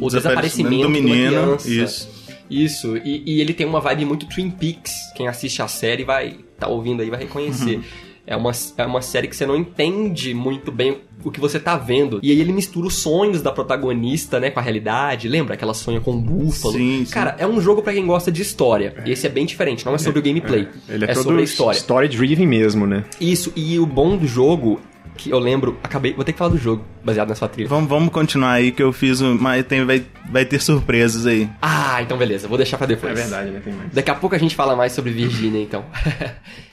o 0.00 0.08
desaparecimento 0.08 0.82
do 0.82 0.90
menino. 0.90 1.56
Isso. 1.64 2.18
Isso, 2.50 2.96
e, 2.96 3.22
e 3.26 3.40
ele 3.42 3.52
tem 3.52 3.66
uma 3.66 3.80
vibe 3.80 4.06
muito 4.06 4.26
Twin 4.26 4.50
Peaks. 4.50 5.12
Quem 5.14 5.28
assiste 5.28 5.60
a 5.60 5.68
série 5.68 6.02
vai 6.02 6.38
tá 6.58 6.66
ouvindo 6.66 7.02
aí 7.02 7.10
vai 7.10 7.20
reconhecer. 7.20 7.76
Uhum. 7.76 7.82
É 8.26 8.36
uma, 8.36 8.52
é 8.76 8.84
uma 8.84 9.00
série 9.00 9.26
que 9.26 9.34
você 9.34 9.46
não 9.46 9.56
entende 9.56 10.34
muito 10.34 10.70
bem 10.70 10.98
o 11.24 11.30
que 11.30 11.40
você 11.40 11.58
tá 11.58 11.78
vendo. 11.78 12.20
E 12.22 12.30
aí 12.30 12.38
ele 12.38 12.52
mistura 12.52 12.86
os 12.86 12.96
sonhos 12.96 13.40
da 13.40 13.50
protagonista, 13.50 14.38
né, 14.38 14.50
com 14.50 14.60
a 14.60 14.62
realidade. 14.62 15.26
Lembra 15.28 15.56
que 15.56 15.64
ela 15.64 15.72
sonha 15.72 15.98
com 15.98 16.12
um 16.12 16.20
búfalo? 16.20 16.74
Sim, 16.74 17.06
sim. 17.06 17.10
Cara, 17.10 17.36
é 17.38 17.46
um 17.46 17.58
jogo 17.58 17.80
pra 17.80 17.94
quem 17.94 18.06
gosta 18.06 18.30
de 18.30 18.42
história. 18.42 18.94
E 19.06 19.12
esse 19.12 19.26
é 19.26 19.30
bem 19.30 19.46
diferente, 19.46 19.86
não 19.86 19.94
é 19.94 19.98
sobre 19.98 20.20
o 20.20 20.22
gameplay. 20.22 20.68
Ele 20.86 21.06
é, 21.06 21.10
é 21.10 21.14
sobre 21.14 21.40
a 21.40 21.42
história. 21.42 21.78
story-driven 21.78 22.46
mesmo, 22.46 22.86
né? 22.86 23.04
Isso, 23.18 23.50
e 23.56 23.78
o 23.78 23.86
bom 23.86 24.14
do 24.14 24.26
jogo, 24.26 24.78
que 25.18 25.30
eu 25.30 25.38
lembro, 25.38 25.76
acabei, 25.82 26.14
vou 26.14 26.24
ter 26.24 26.32
que 26.32 26.38
falar 26.38 26.50
do 26.50 26.58
jogo, 26.58 26.84
baseado 27.04 27.28
na 27.28 27.34
sua 27.34 27.48
trilha. 27.48 27.68
Vamos, 27.68 27.88
vamos 27.88 28.10
continuar 28.10 28.52
aí 28.52 28.70
que 28.70 28.82
eu 28.82 28.92
fiz 28.92 29.20
um. 29.20 29.36
Mas 29.36 29.66
tem, 29.66 29.84
vai, 29.84 30.04
vai 30.30 30.44
ter 30.44 30.60
surpresas 30.60 31.26
aí. 31.26 31.50
Ah, 31.60 32.00
então 32.00 32.16
beleza, 32.16 32.46
vou 32.46 32.56
deixar 32.56 32.78
pra 32.78 32.86
depois. 32.86 33.12
É 33.12 33.22
verdade, 33.22 33.50
né? 33.50 33.60
Tem 33.62 33.72
mais. 33.72 33.92
Daqui 33.92 34.10
a 34.10 34.14
pouco 34.14 34.36
a 34.36 34.38
gente 34.38 34.54
fala 34.54 34.76
mais 34.76 34.92
sobre 34.92 35.10
Virginia, 35.10 35.60
então. 35.60 35.84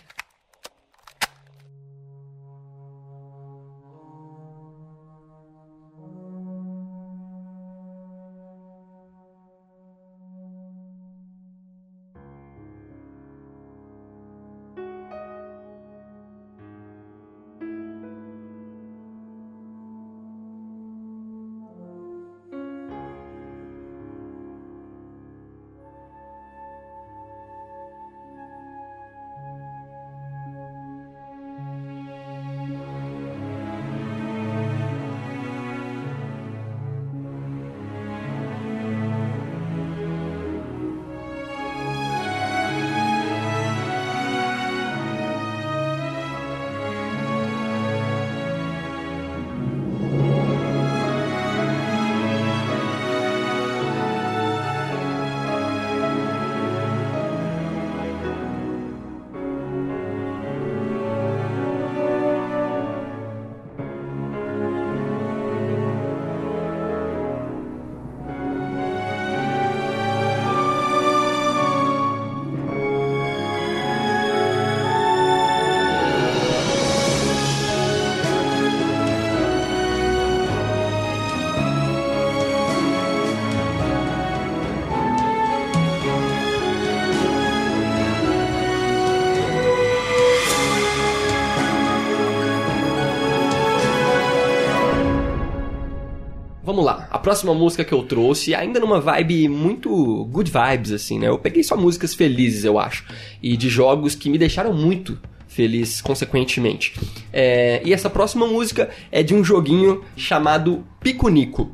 vamos 96.76 96.86
lá. 96.86 97.08
A 97.10 97.18
próxima 97.18 97.54
música 97.54 97.86
que 97.86 97.94
eu 97.94 98.04
trouxe, 98.04 98.54
ainda 98.54 98.82
numa 98.82 99.00
vibe 99.00 99.48
muito 99.48 100.26
good 100.26 100.52
vibes, 100.52 100.92
assim, 100.92 101.18
né? 101.18 101.30
Eu 101.30 101.40
peguei 101.40 101.64
só 101.64 101.78
músicas 101.78 102.14
felizes, 102.14 102.66
eu 102.66 102.78
acho. 102.78 103.06
E 103.42 103.56
de 103.56 103.70
jogos 103.70 104.14
que 104.14 104.30
me 104.30 104.38
deixaram 104.38 104.74
muito 104.74 105.18
feliz, 105.48 106.02
consequentemente. 106.02 106.94
É, 107.32 107.82
e 107.86 107.94
essa 107.94 108.10
próxima 108.10 108.46
música 108.46 108.90
é 109.10 109.24
de 109.24 109.34
um 109.34 109.42
joguinho 109.42 110.04
chamado 110.18 110.84
Picunico. 111.00 111.72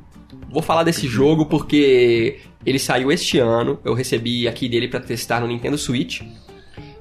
Vou 0.51 0.61
falar 0.61 0.83
desse 0.83 1.07
jogo 1.07 1.47
porque 1.47 2.39
ele 2.63 2.77
saiu 2.77 3.11
este 3.11 3.39
ano. 3.39 3.79
Eu 3.83 3.95
recebi 3.95 4.47
aqui 4.47 4.69
dele 4.69 4.87
para 4.87 4.99
testar 4.99 5.39
no 5.39 5.47
Nintendo 5.47 5.79
Switch. 5.79 6.21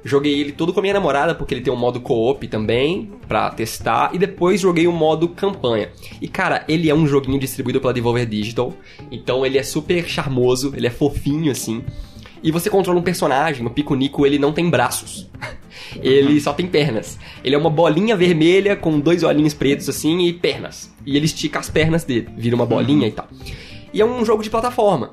Joguei 0.02 0.40
ele 0.40 0.52
todo 0.52 0.72
com 0.72 0.80
a 0.80 0.82
minha 0.82 0.94
namorada, 0.94 1.34
porque 1.34 1.54
ele 1.54 1.60
tem 1.60 1.72
um 1.72 1.76
modo 1.76 2.00
co-op 2.00 2.46
também, 2.48 3.10
pra 3.28 3.50
testar. 3.50 4.10
E 4.14 4.18
depois 4.18 4.60
joguei 4.60 4.86
o 4.86 4.92
modo 4.92 5.28
campanha. 5.28 5.90
E 6.20 6.28
cara, 6.28 6.64
ele 6.68 6.88
é 6.88 6.94
um 6.94 7.06
joguinho 7.06 7.38
distribuído 7.38 7.80
pela 7.80 7.92
Devolver 7.92 8.26
Digital. 8.26 8.72
Então 9.10 9.44
ele 9.44 9.58
é 9.58 9.62
super 9.62 10.08
charmoso, 10.08 10.72
ele 10.74 10.86
é 10.86 10.90
fofinho 10.90 11.52
assim. 11.52 11.84
E 12.42 12.50
você 12.50 12.70
controla 12.70 12.98
um 12.98 13.02
personagem, 13.02 13.66
o 13.66 13.70
Pico 13.70 13.94
Nico, 13.94 14.24
ele 14.24 14.38
não 14.38 14.52
tem 14.52 14.70
braços. 14.70 15.28
ele 16.02 16.40
só 16.40 16.54
tem 16.54 16.66
pernas. 16.66 17.18
Ele 17.44 17.54
é 17.54 17.58
uma 17.58 17.68
bolinha 17.68 18.16
vermelha 18.16 18.74
com 18.76 18.98
dois 18.98 19.22
olhinhos 19.22 19.52
pretos 19.52 19.88
assim 19.88 20.20
e 20.26 20.32
pernas. 20.32 20.90
E 21.04 21.16
ele 21.16 21.26
estica 21.26 21.58
as 21.58 21.68
pernas 21.68 22.04
dele, 22.04 22.28
vira 22.36 22.56
uma 22.56 22.64
bolinha 22.64 23.06
e 23.06 23.12
tal. 23.12 23.28
E 23.92 24.00
é 24.00 24.06
um 24.06 24.24
jogo 24.24 24.42
de 24.42 24.48
plataforma. 24.48 25.12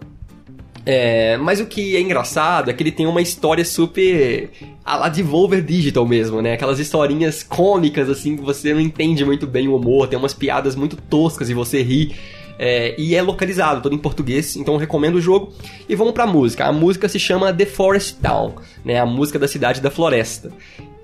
É, 0.89 1.35
mas 1.35 1.59
o 1.59 1.65
que 1.65 1.97
é 1.97 1.99
engraçado 1.99 2.71
é 2.71 2.73
que 2.73 2.81
ele 2.81 2.93
tem 2.93 3.05
uma 3.05 3.21
história 3.21 3.65
super 3.65 4.49
a 4.85 4.95
la 4.95 5.09
Devolver 5.09 5.61
Digital 5.61 6.05
mesmo, 6.07 6.41
né? 6.41 6.53
Aquelas 6.53 6.79
historinhas 6.79 7.43
cômicas, 7.43 8.09
assim, 8.09 8.37
que 8.37 8.41
você 8.41 8.73
não 8.73 8.79
entende 8.79 9.25
muito 9.25 9.45
bem 9.45 9.67
o 9.67 9.75
humor, 9.75 10.07
tem 10.07 10.17
umas 10.17 10.33
piadas 10.33 10.77
muito 10.77 10.95
toscas 10.95 11.49
e 11.49 11.53
você 11.53 11.81
ri. 11.81 12.15
É, 12.57 12.95
e 12.97 13.15
é 13.15 13.21
localizado, 13.21 13.81
todo 13.81 13.93
em 13.93 13.97
português, 13.97 14.55
então 14.55 14.77
recomendo 14.77 15.15
o 15.15 15.21
jogo. 15.21 15.51
E 15.89 15.93
vamos 15.93 16.13
pra 16.13 16.25
música. 16.25 16.65
A 16.65 16.71
música 16.71 17.09
se 17.09 17.19
chama 17.19 17.53
The 17.53 17.65
Forest 17.65 18.21
Town, 18.21 18.53
né? 18.85 18.97
A 18.97 19.05
música 19.05 19.37
da 19.37 19.47
cidade 19.49 19.81
da 19.81 19.91
floresta. 19.91 20.53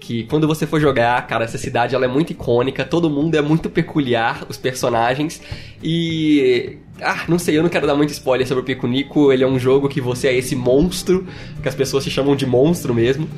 Que 0.03 0.23
quando 0.25 0.45
você 0.45 0.67
for 0.67 0.81
jogar, 0.81 1.25
cara, 1.27 1.45
essa 1.45 1.57
cidade 1.57 1.95
ela 1.95 2.03
é 2.03 2.09
muito 2.09 2.31
icônica, 2.31 2.83
todo 2.83 3.09
mundo 3.09 3.35
é 3.35 3.41
muito 3.41 3.69
peculiar, 3.69 4.45
os 4.49 4.57
personagens. 4.57 5.41
E. 5.81 6.77
Ah, 7.01 7.23
não 7.29 7.39
sei, 7.39 7.57
eu 7.57 7.63
não 7.63 7.69
quero 7.69 7.87
dar 7.87 7.95
muito 7.95 8.09
spoiler 8.09 8.45
sobre 8.45 8.63
o 8.63 8.65
Pico 8.65 8.85
Nico. 8.85 9.31
Ele 9.31 9.45
é 9.45 9.47
um 9.47 9.57
jogo 9.57 9.87
que 9.87 10.01
você 10.01 10.27
é 10.27 10.37
esse 10.37 10.57
monstro, 10.57 11.25
que 11.61 11.69
as 11.69 11.73
pessoas 11.73 12.03
se 12.03 12.11
chamam 12.11 12.35
de 12.35 12.45
monstro 12.45 12.93
mesmo. 12.93 13.29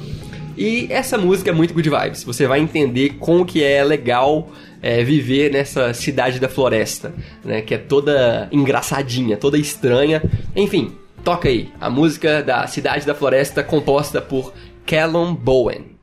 E 0.58 0.88
essa 0.90 1.20
música 1.20 1.52
é 1.52 1.54
muito 1.54 1.72
good 1.72 1.88
vibes. 1.88 2.24
Você 2.24 2.48
vai 2.48 2.60
entender 2.60 3.18
como 3.20 3.46
que 3.46 3.64
é 3.64 3.84
legal 3.84 4.50
é, 4.82 5.04
viver 5.04 5.52
nessa 5.52 5.94
cidade 5.94 6.40
da 6.40 6.50
floresta, 6.50 7.14
né? 7.44 7.62
Que 7.62 7.76
é 7.76 7.78
toda 7.78 8.50
engraçadinha, 8.52 9.38
toda 9.38 9.56
estranha. 9.56 10.20
Enfim, 10.56 10.94
toca 11.24 11.48
aí. 11.48 11.70
A 11.80 11.92
música 11.92 12.42
da 12.42 12.66
Cidade 12.66 13.06
da 13.06 13.14
Floresta 13.14 13.62
composta 13.62 14.20
por 14.20 14.52
Callum 14.84 15.36
Bowen. 15.36 15.95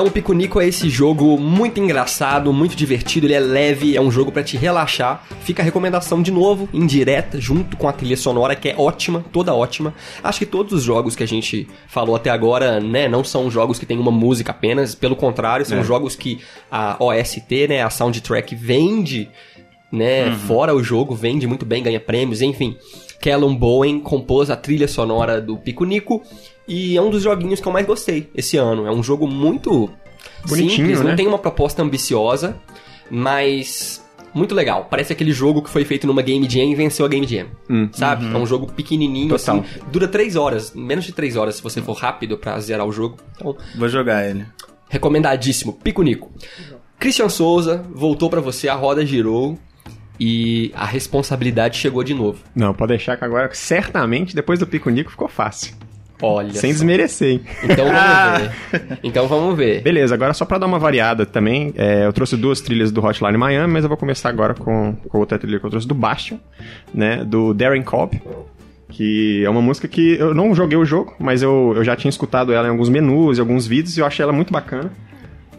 Então 0.00 0.08
o 0.08 0.10
Pico 0.14 0.32
Nico 0.32 0.58
é 0.58 0.66
esse 0.66 0.88
jogo 0.88 1.36
muito 1.38 1.78
engraçado, 1.78 2.50
muito 2.54 2.74
divertido, 2.74 3.26
ele 3.26 3.34
é 3.34 3.38
leve, 3.38 3.94
é 3.94 4.00
um 4.00 4.10
jogo 4.10 4.32
pra 4.32 4.42
te 4.42 4.56
relaxar. 4.56 5.26
Fica 5.42 5.60
a 5.60 5.64
recomendação 5.64 6.22
de 6.22 6.30
novo, 6.30 6.70
indireta, 6.72 7.38
junto 7.38 7.76
com 7.76 7.86
a 7.86 7.92
trilha 7.92 8.16
sonora 8.16 8.56
que 8.56 8.70
é 8.70 8.74
ótima, 8.78 9.22
toda 9.30 9.52
ótima. 9.54 9.92
Acho 10.24 10.38
que 10.38 10.46
todos 10.46 10.72
os 10.72 10.82
jogos 10.82 11.14
que 11.14 11.22
a 11.22 11.28
gente 11.28 11.68
falou 11.86 12.16
até 12.16 12.30
agora, 12.30 12.80
né, 12.80 13.08
não 13.08 13.22
são 13.22 13.50
jogos 13.50 13.78
que 13.78 13.84
tem 13.84 13.98
uma 13.98 14.10
música 14.10 14.52
apenas, 14.52 14.94
pelo 14.94 15.14
contrário, 15.14 15.66
são 15.66 15.80
É. 15.80 15.84
jogos 15.84 16.16
que 16.16 16.40
a 16.72 16.96
OST, 16.98 17.68
né, 17.68 17.82
a 17.82 17.90
soundtrack 17.90 18.54
vende, 18.54 19.28
né, 19.92 20.34
fora 20.46 20.74
o 20.74 20.82
jogo, 20.82 21.14
vende 21.14 21.46
muito 21.46 21.66
bem, 21.66 21.82
ganha 21.82 22.00
prêmios, 22.00 22.40
enfim. 22.40 22.74
Callum 23.20 23.54
Bowen 23.54 24.00
compôs 24.00 24.50
a 24.50 24.56
trilha 24.56 24.88
sonora 24.88 25.40
do 25.40 25.56
Pico 25.56 25.84
Nico 25.84 26.22
e 26.66 26.96
é 26.96 27.02
um 27.02 27.10
dos 27.10 27.22
joguinhos 27.22 27.60
que 27.60 27.68
eu 27.68 27.72
mais 27.72 27.86
gostei 27.86 28.30
esse 28.34 28.56
ano. 28.56 28.86
É 28.86 28.90
um 28.90 29.02
jogo 29.02 29.26
muito 29.26 29.90
Bonitinho, 30.48 30.70
simples, 30.70 30.98
não 31.00 31.08
né? 31.08 31.16
tem 31.16 31.26
uma 31.26 31.38
proposta 31.38 31.82
ambiciosa, 31.82 32.56
mas 33.10 34.02
muito 34.32 34.54
legal. 34.54 34.86
Parece 34.88 35.12
aquele 35.12 35.32
jogo 35.32 35.62
que 35.62 35.68
foi 35.68 35.84
feito 35.84 36.06
numa 36.06 36.22
Game 36.22 36.48
Jam 36.48 36.70
e 36.70 36.74
venceu 36.74 37.04
a 37.04 37.08
Game 37.08 37.26
Jam, 37.26 37.46
sabe? 37.92 38.24
É 38.32 38.38
um 38.38 38.46
jogo 38.46 38.72
pequenininho, 38.72 39.28
Total. 39.36 39.58
assim, 39.60 39.64
dura 39.90 40.06
3 40.08 40.36
horas, 40.36 40.72
menos 40.74 41.04
de 41.04 41.12
3 41.12 41.36
horas 41.36 41.56
se 41.56 41.62
você 41.62 41.82
for 41.82 41.94
rápido 41.94 42.38
pra 42.38 42.58
zerar 42.60 42.86
o 42.86 42.92
jogo. 42.92 43.16
Então, 43.36 43.56
Vou 43.76 43.88
jogar 43.88 44.28
ele. 44.28 44.46
recomendadíssimo, 44.88 45.72
Pico 45.74 46.02
Nico. 46.02 46.30
Christian 46.98 47.28
Souza 47.28 47.84
voltou 47.94 48.28
pra 48.30 48.40
você, 48.40 48.68
a 48.68 48.74
roda 48.74 49.04
girou 49.04 49.58
e 50.20 50.70
a 50.74 50.84
responsabilidade 50.84 51.78
chegou 51.78 52.04
de 52.04 52.12
novo. 52.12 52.38
Não, 52.54 52.74
pode 52.74 52.90
deixar 52.90 53.16
que 53.16 53.24
agora, 53.24 53.48
certamente, 53.54 54.34
depois 54.34 54.58
do 54.58 54.66
Pico 54.66 54.90
Nico, 54.90 55.10
ficou 55.10 55.28
fácil. 55.28 55.74
Olha. 56.22 56.52
Sem 56.52 56.70
só. 56.72 56.74
desmerecer, 56.74 57.32
hein? 57.32 57.40
Então 57.64 57.86
vamos 57.86 58.40
ver. 58.70 58.98
Então 59.02 59.26
vamos 59.26 59.56
ver. 59.56 59.80
Beleza, 59.82 60.14
agora 60.14 60.34
só 60.34 60.44
pra 60.44 60.58
dar 60.58 60.66
uma 60.66 60.78
variada 60.78 61.24
também, 61.24 61.72
é, 61.74 62.04
eu 62.04 62.12
trouxe 62.12 62.36
duas 62.36 62.60
trilhas 62.60 62.92
do 62.92 63.02
Hotline 63.02 63.38
Miami, 63.38 63.72
mas 63.72 63.84
eu 63.84 63.88
vou 63.88 63.96
começar 63.96 64.28
agora 64.28 64.52
com, 64.52 64.94
com 65.08 65.18
outra 65.18 65.38
trilha 65.38 65.58
que 65.58 65.64
eu 65.64 65.70
trouxe 65.70 65.88
do 65.88 65.94
Bastion, 65.94 66.36
né, 66.92 67.24
do 67.24 67.54
Darren 67.54 67.82
Cobb, 67.82 68.20
que 68.90 69.42
é 69.42 69.48
uma 69.48 69.62
música 69.62 69.88
que 69.88 70.16
eu 70.18 70.34
não 70.34 70.54
joguei 70.54 70.76
o 70.76 70.84
jogo, 70.84 71.14
mas 71.18 71.42
eu, 71.42 71.72
eu 71.74 71.82
já 71.82 71.96
tinha 71.96 72.10
escutado 72.10 72.52
ela 72.52 72.66
em 72.66 72.70
alguns 72.70 72.90
menus, 72.90 73.38
em 73.38 73.40
alguns 73.40 73.66
vídeos, 73.66 73.96
e 73.96 74.00
eu 74.00 74.06
achei 74.06 74.22
ela 74.22 74.32
muito 74.32 74.52
bacana. 74.52 74.92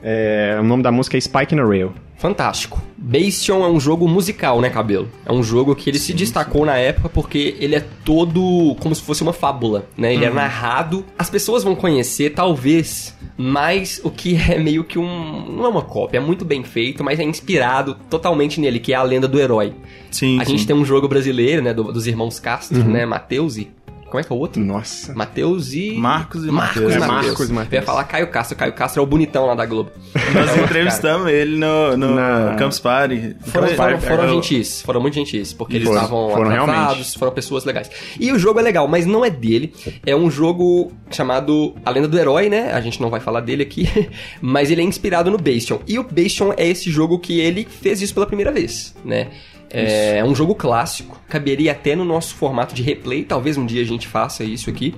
É, 0.03 0.57
o 0.59 0.63
nome 0.63 0.81
da 0.83 0.91
música 0.91 1.17
é 1.17 1.21
Spike 1.21 1.53
in 1.55 1.59
a 1.59 1.65
Rail. 1.65 1.93
Fantástico. 2.17 2.79
Bastion 2.97 3.63
é 3.65 3.67
um 3.67 3.79
jogo 3.79 4.07
musical, 4.07 4.61
né, 4.61 4.69
Cabelo? 4.69 5.09
É 5.25 5.31
um 5.31 5.41
jogo 5.41 5.75
que 5.75 5.89
ele 5.89 5.97
se 5.97 6.13
destacou 6.13 6.63
na 6.65 6.77
época 6.77 7.09
porque 7.09 7.55
ele 7.59 7.75
é 7.75 7.83
todo 8.05 8.75
como 8.79 8.93
se 8.93 9.01
fosse 9.01 9.23
uma 9.23 9.33
fábula, 9.33 9.87
né? 9.97 10.13
Ele 10.13 10.23
é 10.25 10.29
narrado. 10.29 11.03
As 11.17 11.31
pessoas 11.31 11.63
vão 11.63 11.73
conhecer, 11.75 12.29
talvez, 12.31 13.17
mais 13.35 13.99
o 14.03 14.11
que 14.11 14.35
é 14.35 14.59
meio 14.59 14.83
que 14.83 14.99
um... 14.99 15.51
Não 15.51 15.65
é 15.65 15.69
uma 15.69 15.81
cópia, 15.81 16.19
é 16.19 16.21
muito 16.21 16.45
bem 16.45 16.63
feito, 16.63 17.03
mas 17.03 17.19
é 17.19 17.23
inspirado 17.23 17.97
totalmente 18.07 18.59
nele, 18.61 18.79
que 18.79 18.93
é 18.93 18.95
a 18.95 19.01
lenda 19.03 19.27
do 19.27 19.39
herói. 19.39 19.73
Sim, 20.11 20.39
A 20.39 20.45
sim. 20.45 20.51
gente 20.51 20.67
tem 20.67 20.75
um 20.75 20.85
jogo 20.85 21.07
brasileiro, 21.07 21.63
né, 21.63 21.73
do- 21.73 21.91
dos 21.91 22.05
irmãos 22.05 22.39
Castro, 22.39 22.83
né, 22.83 23.03
Matheus 23.03 23.57
e... 23.57 23.67
Como 24.11 24.19
é 24.19 24.23
que 24.23 24.31
é 24.31 24.35
o 24.35 24.39
outro? 24.39 24.61
Nossa. 24.61 25.13
Matheus 25.13 25.73
e... 25.73 25.93
Marcos 25.93 26.43
e 26.45 26.51
Marcos 26.51 26.81
e 26.81 26.95
É. 26.95 26.99
Marcos 26.99 27.49
e 27.49 27.53
Matheus. 27.53 27.73
Eu 27.73 27.79
ia 27.79 27.81
falar 27.85 28.03
Caio 28.03 28.27
Castro. 28.29 28.57
Caio 28.57 28.73
Castro 28.73 29.01
é 29.01 29.03
o 29.03 29.07
bonitão 29.07 29.45
lá 29.45 29.55
da 29.55 29.65
Globo. 29.65 29.89
Nós 30.33 30.57
entrevistamos 30.57 31.31
ele 31.31 31.55
no, 31.57 31.95
no 31.95 32.15
Na- 32.15 32.55
Campus 32.59 32.79
Party. 32.79 33.35
Foram, 33.45 33.67
Foi- 33.67 33.75
foram, 33.77 33.99
foram 34.01 34.23
é, 34.25 34.27
gentis, 34.29 34.81
foram 34.81 35.01
muito 35.01 35.13
gentis, 35.15 35.53
porque 35.53 35.77
eles 35.77 35.87
Foram, 35.87 36.01
estavam 36.01 36.29
foram 36.31 36.51
atrasados, 36.51 36.85
realmente. 36.97 37.17
foram 37.19 37.31
pessoas 37.31 37.63
legais. 37.63 37.89
E 38.19 38.31
o 38.31 38.37
jogo 38.37 38.59
é 38.59 38.61
legal, 38.61 38.87
mas 38.87 39.05
não 39.05 39.23
é 39.23 39.29
dele. 39.29 39.73
É 40.05 40.15
um 40.15 40.29
jogo 40.29 40.91
chamado 41.09 41.73
A 41.85 41.89
Lenda 41.91 42.07
do 42.09 42.19
Herói, 42.19 42.49
né? 42.49 42.73
A 42.73 42.81
gente 42.81 43.01
não 43.01 43.09
vai 43.09 43.21
falar 43.21 43.39
dele 43.39 43.63
aqui, 43.63 43.87
mas 44.41 44.69
ele 44.69 44.81
é 44.81 44.83
inspirado 44.83 45.31
no 45.31 45.37
Bastion. 45.37 45.79
E 45.87 45.97
o 45.97 46.03
Bastion 46.03 46.53
é 46.57 46.67
esse 46.67 46.91
jogo 46.91 47.17
que 47.17 47.39
ele 47.39 47.65
fez 47.65 48.01
isso 48.01 48.13
pela 48.13 48.25
primeira 48.25 48.51
vez, 48.51 48.93
né? 49.05 49.27
É 49.73 50.23
um 50.23 50.35
jogo 50.35 50.55
clássico, 50.55 51.19
caberia 51.29 51.71
até 51.71 51.95
no 51.95 52.05
nosso 52.05 52.35
formato 52.35 52.75
de 52.75 52.81
replay, 52.81 53.23
talvez 53.23 53.57
um 53.57 53.65
dia 53.65 53.81
a 53.81 53.85
gente 53.85 54.07
faça 54.07 54.43
isso 54.43 54.69
aqui. 54.69 54.93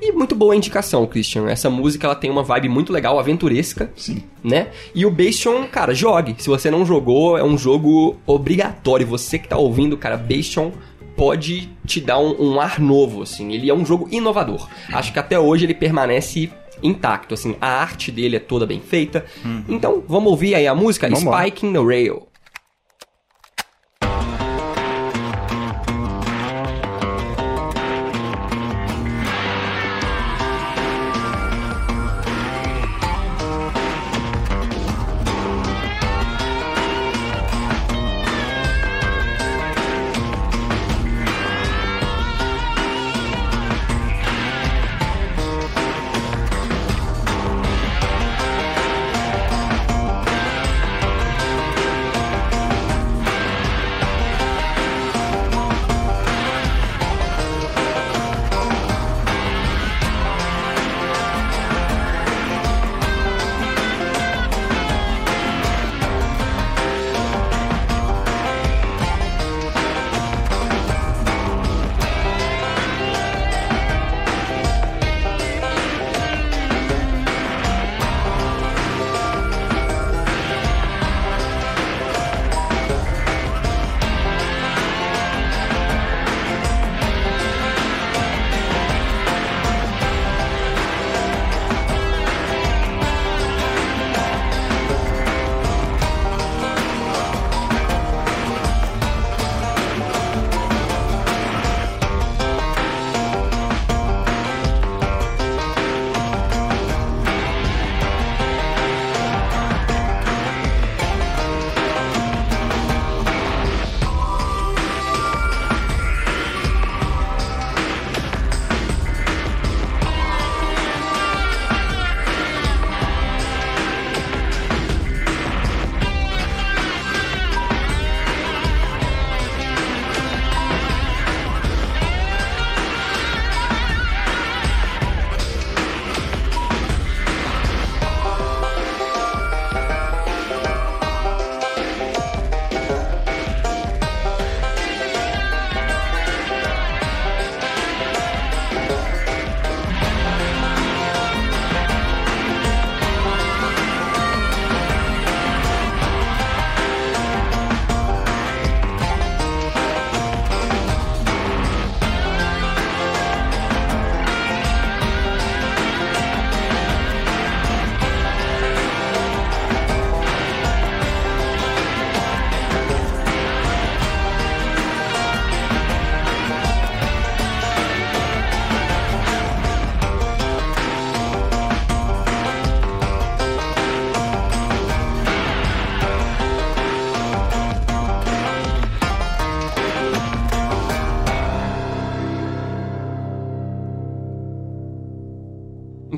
E 0.00 0.12
muito 0.12 0.34
boa 0.34 0.56
indicação, 0.56 1.06
Christian. 1.06 1.48
Essa 1.48 1.70
música 1.70 2.06
ela 2.06 2.16
tem 2.16 2.30
uma 2.30 2.42
vibe 2.42 2.68
muito 2.68 2.92
legal, 2.92 3.18
aventuresca. 3.18 3.90
Sim. 3.96 4.22
Né? 4.42 4.68
E 4.94 5.06
o 5.06 5.10
Bastion, 5.10 5.66
cara, 5.68 5.94
jogue. 5.94 6.34
Se 6.38 6.48
você 6.48 6.70
não 6.70 6.84
jogou, 6.84 7.38
é 7.38 7.44
um 7.44 7.56
jogo 7.56 8.16
obrigatório. 8.26 9.06
Você 9.06 9.38
que 9.38 9.48
tá 9.48 9.56
ouvindo, 9.56 9.96
cara, 9.96 10.16
Bastion 10.16 10.72
pode 11.16 11.70
te 11.86 12.00
dar 12.00 12.18
um, 12.18 12.54
um 12.54 12.60
ar 12.60 12.80
novo, 12.80 13.22
assim. 13.22 13.52
Ele 13.52 13.70
é 13.70 13.74
um 13.74 13.86
jogo 13.86 14.08
inovador. 14.10 14.68
Acho 14.92 15.12
que 15.12 15.18
até 15.18 15.38
hoje 15.38 15.64
ele 15.64 15.74
permanece 15.74 16.50
intacto, 16.82 17.34
assim. 17.34 17.56
A 17.60 17.68
arte 17.80 18.10
dele 18.10 18.36
é 18.36 18.40
toda 18.40 18.66
bem 18.66 18.80
feita. 18.80 19.24
Então, 19.68 20.02
vamos 20.08 20.30
ouvir 20.30 20.56
aí 20.56 20.66
a 20.66 20.74
música 20.74 21.08
Vambora. 21.08 21.38
Spike 21.38 21.66
in 21.66 21.72
the 21.72 21.78
Rail. 21.78 22.26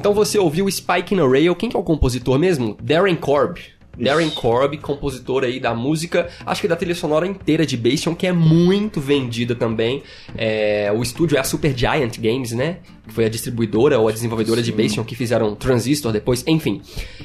Então 0.07 0.15
você 0.15 0.39
ouviu 0.39 0.71
Spike 0.71 1.17
in 1.17 1.19
a 1.19 1.29
Rail. 1.29 1.53
Quem 1.57 1.69
que 1.69 1.77
é 1.77 1.81
o 1.81 1.83
compositor 1.83 2.39
mesmo? 2.39 2.79
Darren 2.81 3.17
Korb. 3.17 3.59
Darren 3.99 4.31
Korb, 4.31 4.77
compositor 4.77 5.43
aí 5.43 5.59
da 5.59 5.75
música, 5.75 6.29
acho 6.45 6.61
que 6.61 6.69
da 6.69 6.77
trilha 6.77 6.95
sonora 6.95 7.27
inteira 7.27 7.67
de 7.67 7.77
Bastion, 7.77 8.15
que 8.15 8.25
é 8.25 8.33
muito 8.33 9.01
vendida 9.01 9.57
também. 9.57 10.05
É, 10.37 10.93
o 10.97 11.03
estúdio 11.03 11.37
é 11.37 11.41
a 11.41 11.43
Super 11.43 11.77
Giant 11.77 12.21
Games, 12.21 12.53
né? 12.53 12.77
Que 13.09 13.15
foi 13.15 13.25
a 13.25 13.29
distribuidora 13.29 13.99
ou 13.99 14.07
a 14.07 14.13
desenvolvedora 14.13 14.63
de 14.63 14.71
Bastion 14.71 15.03
que 15.03 15.17
fizeram 15.17 15.57
Transistor 15.57 16.13
depois, 16.13 16.45
enfim. 16.47 16.83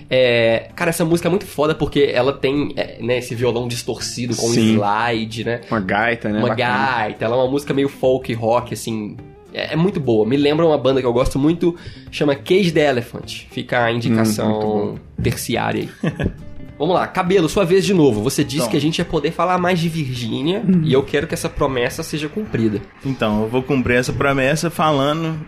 É, 0.10 0.72
cara, 0.76 0.90
essa 0.90 1.06
música 1.06 1.28
é 1.28 1.30
muito 1.30 1.46
foda 1.46 1.76
porque 1.76 2.10
ela 2.12 2.34
tem 2.34 2.74
é, 2.76 3.00
né, 3.00 3.20
esse 3.20 3.36
violão 3.36 3.68
distorcido 3.68 4.36
com 4.36 4.48
Sim. 4.48 4.74
slide, 4.74 5.44
né? 5.44 5.62
Uma 5.70 5.82
gaita, 5.82 6.30
né? 6.30 6.40
uma 6.40 6.48
Bacana. 6.48 6.98
gaita, 6.98 7.26
ela 7.26 7.36
é 7.36 7.40
uma 7.42 7.52
música 7.52 7.76
meio 7.76 7.90
folk 7.90 8.34
rock, 8.34 8.74
assim. 8.74 9.18
É, 9.54 9.74
é 9.74 9.76
muito 9.76 10.00
boa. 10.00 10.26
Me 10.26 10.38
lembra 10.38 10.66
uma 10.66 10.78
banda 10.78 11.00
que 11.02 11.08
eu 11.08 11.14
gosto 11.14 11.38
muito, 11.40 11.76
chama 12.12 12.36
Cage 12.36 12.72
the 12.72 12.90
Elephant. 12.90 13.44
Fica 13.52 13.84
a 13.86 13.92
indicação 13.92 14.98
terciária 15.22 15.90
aí. 16.04 16.12
Vamos 16.80 16.96
lá, 16.96 17.06
cabelo, 17.06 17.48
sua 17.48 17.64
vez 17.64 17.86
de 17.86 17.94
novo. 17.94 18.24
Você 18.24 18.44
disse 18.44 18.58
Então. 18.62 18.70
que 18.72 18.78
a 18.78 18.82
gente 18.82 18.98
ia 18.98 19.06
poder 19.06 19.30
falar 19.32 19.60
mais 19.60 19.80
de 19.80 19.88
Virgínia 19.88 20.64
e 20.84 20.92
eu 20.92 21.04
quero 21.04 21.28
que 21.28 21.34
essa 21.36 21.48
promessa 21.48 22.02
seja 22.02 22.28
cumprida. 22.28 22.82
Então, 23.06 23.44
eu 23.44 23.48
vou 23.48 23.62
cumprir 23.62 23.98
essa 23.98 24.12
promessa 24.12 24.72
falando 24.72 25.40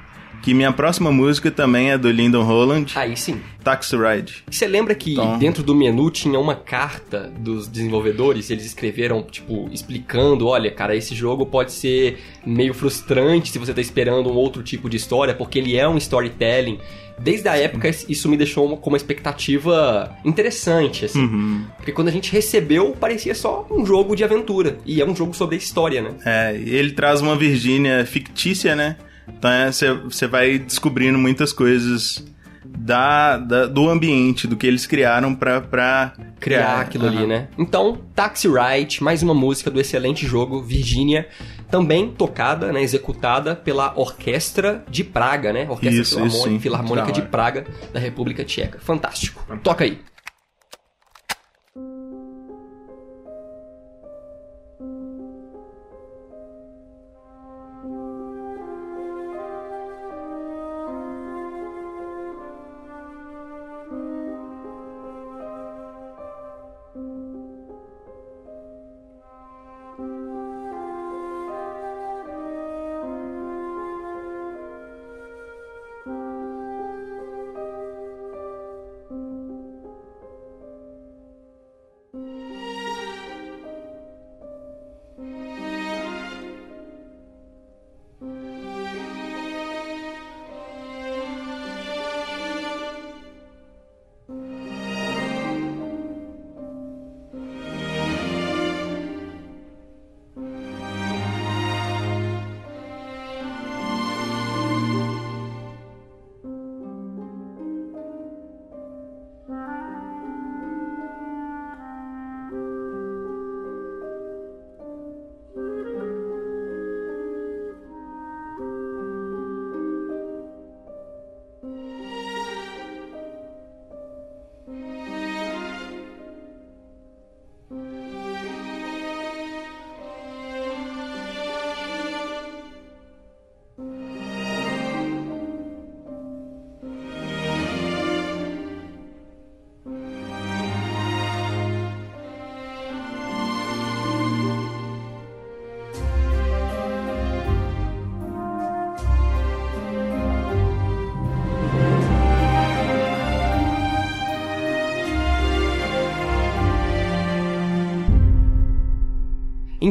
que 0.43 0.53
minha 0.53 0.71
próxima 0.71 1.12
música 1.12 1.49
também 1.49 1.89
é 1.91 1.97
do 1.97 2.12
Lyndon 2.12 2.43
Holland, 2.43 2.91
Aí 2.95 3.15
sim. 3.17 3.39
Taxi 3.63 3.95
Ride. 3.95 4.43
Você 4.51 4.67
lembra 4.67 4.93
que 4.93 5.13
Então- 5.13 5.39
dentro 5.39 5.63
do 5.63 5.73
menu 5.73 6.12
tinha 6.12 6.38
uma 6.38 6.53
carta 6.53 7.32
dos 7.39 7.65
desenvolvedores? 7.67 8.49
Eles 8.51 8.65
escreveram, 8.65 9.23
tipo, 9.23 9.69
explicando: 9.71 10.45
olha, 10.47 10.69
cara, 10.69 10.95
esse 10.95 11.15
jogo 11.15 11.45
pode 11.45 11.71
ser 11.71 12.19
meio 12.45 12.73
frustrante 12.73 13.49
se 13.51 13.58
você 13.58 13.73
tá 13.73 13.79
esperando 13.82 14.29
um 14.29 14.36
outro 14.36 14.62
tipo 14.62 14.89
de 14.89 14.97
história, 14.97 15.34
porque 15.34 15.58
ele 15.60 15.77
é 15.77 15.88
um 15.88 15.97
storytelling. 15.97 16.77
Desde 17.17 17.47
a 17.47 17.56
época, 17.56 17.89
isso 18.10 18.27
me 18.27 18.36
deixou 18.36 18.65
uma- 18.65 18.75
com 18.75 18.89
uma 18.89 18.97
expectativa 18.97 20.13
interessante, 20.25 21.06
assim. 21.06 21.21
Uhum. 21.23 21.63
Porque 21.77 21.91
quando 21.91 22.08
a 22.08 22.12
gente 22.12 22.32
recebeu, 22.32 22.91
parecia 22.99 23.34
só 23.36 23.65
um 23.71 23.86
jogo 23.86 24.15
de 24.15 24.23
aventura. 24.23 24.77
E 24.86 24.99
é 24.99 25.06
um 25.06 25.15
jogo 25.15 25.34
sobre 25.34 25.56
a 25.56 25.58
história, 25.58 26.01
né? 26.01 26.15
É, 26.25 26.58
e 26.58 26.69
ele 26.75 26.91
traz 26.91 27.21
uma 27.21 27.36
Virgínia 27.36 28.06
fictícia, 28.06 28.75
né? 28.75 28.97
Então 29.27 29.49
você 30.03 30.27
vai 30.27 30.57
descobrindo 30.59 31.17
muitas 31.17 31.51
coisas 31.53 32.23
da, 32.65 33.38
da- 33.38 33.65
do 33.67 33.89
ambiente, 33.89 34.47
do 34.47 34.55
que 34.55 34.65
eles 34.65 34.86
criaram 34.88 35.36
pra, 35.36 35.62
pra 35.62 36.13
criar 36.39 36.79
aquilo 36.81 37.07
ali, 37.07 37.17
Aham. 37.17 37.27
né? 37.27 37.47
Então, 37.57 37.99
Taxi 38.15 38.47
Ride, 38.47 39.03
mais 39.03 39.21
uma 39.21 39.33
música 39.33 39.69
do 39.69 39.79
excelente 39.79 40.25
jogo 40.25 40.62
Virginia, 40.62 41.27
também 41.69 42.09
tocada, 42.09 42.71
né, 42.71 42.81
executada 42.81 43.55
pela 43.55 43.93
Orquestra 43.97 44.83
de 44.89 45.03
Praga, 45.03 45.53
né? 45.53 45.67
Orquestra 45.69 46.01
Isso, 46.01 46.15
Filarmônica, 46.15 46.49
isso. 46.51 46.59
Filarmônica 46.62 47.12
de. 47.12 47.21
Praga, 47.23 47.65
da 47.93 47.99
República 47.99 48.43
Tcheca. 48.43 48.79
Fantástico. 48.79 49.45
Toca 49.63 49.83
aí. 49.83 49.99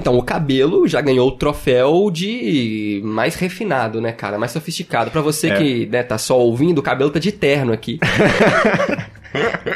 Então, 0.03 0.19
o 0.19 0.23
cabelo 0.23 0.89
já 0.89 1.01
ganhou 1.01 1.29
o 1.29 1.31
troféu 1.31 2.11
de 2.13 3.01
mais 3.05 3.37
refinado, 3.37 4.01
né, 4.01 4.11
cara? 4.11 4.37
Mais 4.37 4.51
sofisticado. 4.51 5.13
Pra 5.13 5.21
você 5.21 5.49
É. 5.51 5.57
que, 5.57 5.87
né, 5.87 6.03
tá 6.03 6.19
só 6.19 6.37
ouvindo, 6.41 6.79
o 6.81 6.83
cabelo 6.83 7.09
tá 7.09 7.21
de 7.21 7.31
terno 7.31 7.73
aqui. 7.73 8.01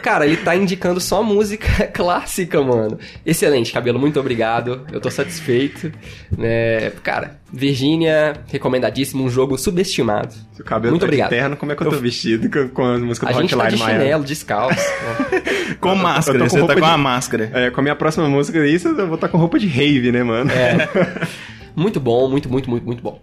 cara, 0.02 0.26
ele 0.26 0.36
tá 0.38 0.54
indicando 0.56 1.00
só 1.00 1.22
música 1.22 1.86
clássica, 1.92 2.60
mano. 2.62 2.98
Excelente, 3.24 3.72
cabelo, 3.72 3.98
muito 3.98 4.18
obrigado. 4.20 4.86
Eu 4.92 5.00
tô 5.00 5.10
satisfeito. 5.10 5.92
Né? 6.36 6.90
Cara, 7.02 7.38
Virgínia, 7.52 8.34
recomendadíssimo, 8.48 9.24
um 9.24 9.30
jogo 9.30 9.56
subestimado. 9.58 10.34
Se 10.52 10.60
o 10.60 10.64
cabelo 10.64 10.92
Muito 10.92 11.00
tá 11.02 11.06
obrigado. 11.06 11.30
de 11.30 11.36
terno, 11.36 11.56
como 11.56 11.72
é 11.72 11.74
que 11.76 11.82
eu 11.82 11.90
tô 11.90 11.96
vestido 11.98 12.50
com, 12.50 12.68
com 12.68 12.84
a 12.84 12.98
música 12.98 13.28
A 13.28 13.32
do 13.32 13.40
gente 13.40 13.50
tá 13.56 13.56
de 13.56 13.74
Hotline 13.74 13.82
Miami? 13.82 14.00
chinelo, 14.04 14.24
descalço. 14.24 14.86
Com 15.80 15.94
máscara, 15.94 16.38
eu 16.38 16.42
com 16.44 16.48
você 16.48 16.54
tá 16.56 16.60
roupa 16.60 16.74
com 16.74 16.80
de- 16.80 16.86
a 16.86 16.96
máscara. 16.96 17.50
É, 17.52 17.70
com 17.70 17.80
a 17.80 17.82
minha 17.82 17.96
próxima 17.96 18.28
música, 18.28 18.64
isso 18.66 18.88
eu 18.88 19.06
vou 19.06 19.16
estar 19.16 19.28
com 19.28 19.36
roupa 19.36 19.58
de 19.58 19.66
rave, 19.66 20.10
né, 20.12 20.22
mano? 20.22 20.50
É. 20.50 20.88
Muito 21.74 22.00
bom, 22.00 22.26
muito, 22.30 22.48
muito, 22.48 22.70
muito, 22.70 22.86
muito 22.86 23.02
bom. 23.02 23.20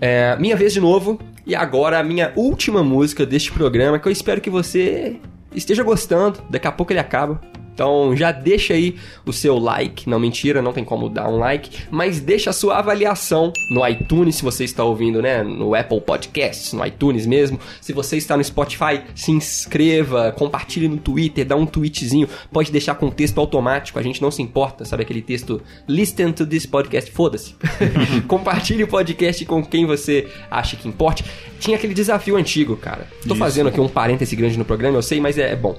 É, 0.00 0.36
minha 0.38 0.54
vez 0.56 0.74
de 0.74 0.80
novo, 0.80 1.18
e 1.46 1.54
agora 1.54 1.98
a 1.98 2.02
minha 2.02 2.32
última 2.36 2.82
música 2.84 3.24
deste 3.24 3.50
programa, 3.50 3.98
que 3.98 4.06
eu 4.06 4.12
espero 4.12 4.40
que 4.42 4.50
você 4.50 5.16
esteja 5.54 5.82
gostando, 5.82 6.40
daqui 6.50 6.66
a 6.66 6.72
pouco 6.72 6.92
ele 6.92 7.00
acaba. 7.00 7.40
Então 7.78 8.16
já 8.16 8.32
deixa 8.32 8.74
aí 8.74 8.96
o 9.24 9.32
seu 9.32 9.56
like, 9.56 10.10
não 10.10 10.18
mentira, 10.18 10.60
não 10.60 10.72
tem 10.72 10.82
como 10.82 11.08
dar 11.08 11.28
um 11.28 11.38
like, 11.38 11.84
mas 11.92 12.18
deixa 12.18 12.50
a 12.50 12.52
sua 12.52 12.76
avaliação 12.76 13.52
no 13.70 13.86
iTunes, 13.86 14.34
se 14.34 14.42
você 14.42 14.64
está 14.64 14.82
ouvindo, 14.82 15.22
né, 15.22 15.44
no 15.44 15.76
Apple 15.76 16.00
Podcasts, 16.00 16.72
no 16.72 16.84
iTunes 16.84 17.24
mesmo. 17.24 17.60
Se 17.80 17.92
você 17.92 18.16
está 18.16 18.36
no 18.36 18.42
Spotify, 18.42 19.02
se 19.14 19.30
inscreva, 19.30 20.32
compartilhe 20.32 20.88
no 20.88 20.96
Twitter, 20.96 21.46
dá 21.46 21.54
um 21.54 21.64
tweetzinho, 21.64 22.28
pode 22.52 22.72
deixar 22.72 22.96
com 22.96 23.10
texto 23.10 23.38
automático, 23.38 23.96
a 23.96 24.02
gente 24.02 24.20
não 24.20 24.32
se 24.32 24.42
importa, 24.42 24.84
sabe 24.84 25.04
aquele 25.04 25.22
texto 25.22 25.62
listen 25.86 26.32
to 26.32 26.44
this 26.44 26.66
podcast, 26.66 27.12
foda-se. 27.12 27.54
compartilhe 28.26 28.82
o 28.82 28.88
podcast 28.88 29.44
com 29.44 29.64
quem 29.64 29.86
você 29.86 30.26
acha 30.50 30.74
que 30.74 30.88
importe. 30.88 31.24
Tinha 31.60 31.76
aquele 31.76 31.94
desafio 31.94 32.36
antigo, 32.36 32.76
cara. 32.76 33.06
Tô 33.22 33.34
Isso. 33.34 33.36
fazendo 33.36 33.68
aqui 33.68 33.80
um 33.80 33.88
parêntese 33.88 34.34
grande 34.34 34.58
no 34.58 34.64
programa, 34.64 34.98
eu 34.98 35.02
sei, 35.02 35.20
mas 35.20 35.38
é, 35.38 35.52
é 35.52 35.56
bom. 35.56 35.78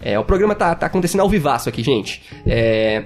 É, 0.00 0.18
o 0.18 0.24
programa 0.24 0.54
tá, 0.54 0.74
tá 0.74 0.86
acontecendo 0.86 1.20
ao 1.20 1.28
vivaço 1.28 1.68
aqui, 1.68 1.82
gente. 1.82 2.22
É, 2.46 3.04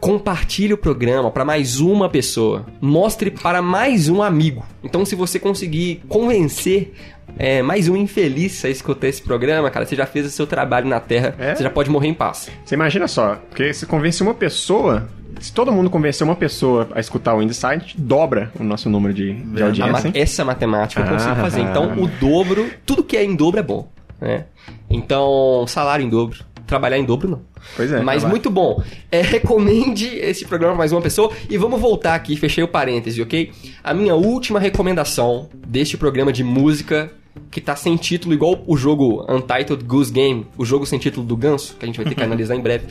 compartilhe 0.00 0.72
o 0.72 0.78
programa 0.78 1.30
para 1.30 1.44
mais 1.44 1.78
uma 1.80 2.08
pessoa. 2.08 2.66
Mostre 2.80 3.30
para 3.30 3.62
mais 3.62 4.08
um 4.08 4.22
amigo. 4.22 4.64
Então, 4.82 5.04
se 5.04 5.14
você 5.14 5.38
conseguir 5.38 6.02
convencer 6.08 6.92
é, 7.38 7.62
mais 7.62 7.88
um 7.88 7.96
infeliz 7.96 8.64
a 8.64 8.68
escutar 8.68 9.08
esse 9.08 9.22
programa, 9.22 9.70
cara, 9.70 9.86
você 9.86 9.94
já 9.94 10.06
fez 10.06 10.26
o 10.26 10.30
seu 10.30 10.46
trabalho 10.46 10.86
na 10.88 11.00
Terra. 11.00 11.34
É? 11.38 11.54
Você 11.54 11.62
já 11.62 11.70
pode 11.70 11.88
morrer 11.90 12.08
em 12.08 12.14
paz. 12.14 12.50
Você 12.64 12.74
imagina 12.74 13.06
só, 13.06 13.36
porque 13.48 13.72
se 13.72 13.86
convencer 13.86 14.26
uma 14.26 14.34
pessoa, 14.34 15.08
se 15.40 15.52
todo 15.52 15.70
mundo 15.70 15.88
convencer 15.88 16.26
uma 16.26 16.36
pessoa 16.36 16.88
a 16.94 17.00
escutar 17.00 17.34
o 17.34 17.42
Insight, 17.42 17.94
dobra 17.98 18.50
o 18.58 18.64
nosso 18.64 18.90
número 18.90 19.14
de, 19.14 19.34
de 19.34 19.62
A 19.62 19.66
audiência. 19.66 20.10
ma- 20.10 20.18
essa 20.18 20.44
matemática 20.44 21.00
eu 21.02 21.06
consigo 21.08 21.32
Ah. 21.32 21.36
fazer. 21.36 21.60
Então, 21.60 21.92
o 22.02 22.06
dobro, 22.08 22.68
tudo 22.84 23.04
que 23.04 23.16
é 23.16 23.24
em 23.24 23.34
dobro 23.36 23.60
é 23.60 23.62
bom. 23.62 23.88
Né? 24.22 24.44
Então, 24.88 25.64
salário 25.66 26.06
em 26.06 26.08
dobro. 26.08 26.38
Trabalhar 26.66 26.96
em 26.96 27.04
dobro, 27.04 27.28
não. 27.28 27.42
Pois 27.76 27.90
é. 27.90 28.00
Mas 28.00 28.20
trabalho. 28.20 28.28
muito 28.30 28.48
bom. 28.48 28.80
É, 29.10 29.20
recomende 29.22 30.06
esse 30.06 30.44
programa 30.46 30.76
mais 30.76 30.92
uma 30.92 31.02
pessoa. 31.02 31.30
E 31.50 31.58
vamos 31.58 31.80
voltar 31.80 32.14
aqui, 32.14 32.36
fechei 32.36 32.62
o 32.62 32.68
parêntese, 32.68 33.20
ok? 33.20 33.50
A 33.82 33.92
minha 33.92 34.14
última 34.14 34.60
recomendação 34.60 35.48
deste 35.54 35.98
programa 35.98 36.32
de 36.32 36.44
música, 36.44 37.10
que 37.50 37.60
tá 37.60 37.74
sem 37.74 37.96
título, 37.96 38.32
igual 38.32 38.62
o 38.66 38.76
jogo 38.76 39.26
Untitled 39.28 39.82
Goose 39.84 40.12
Game, 40.12 40.46
o 40.56 40.64
jogo 40.64 40.86
sem 40.86 40.98
título 40.98 41.26
do 41.26 41.36
Ganso, 41.36 41.74
que 41.76 41.84
a 41.84 41.86
gente 41.86 41.96
vai 41.96 42.06
ter 42.06 42.14
que 42.14 42.22
analisar 42.24 42.54
em 42.54 42.60
breve. 42.60 42.86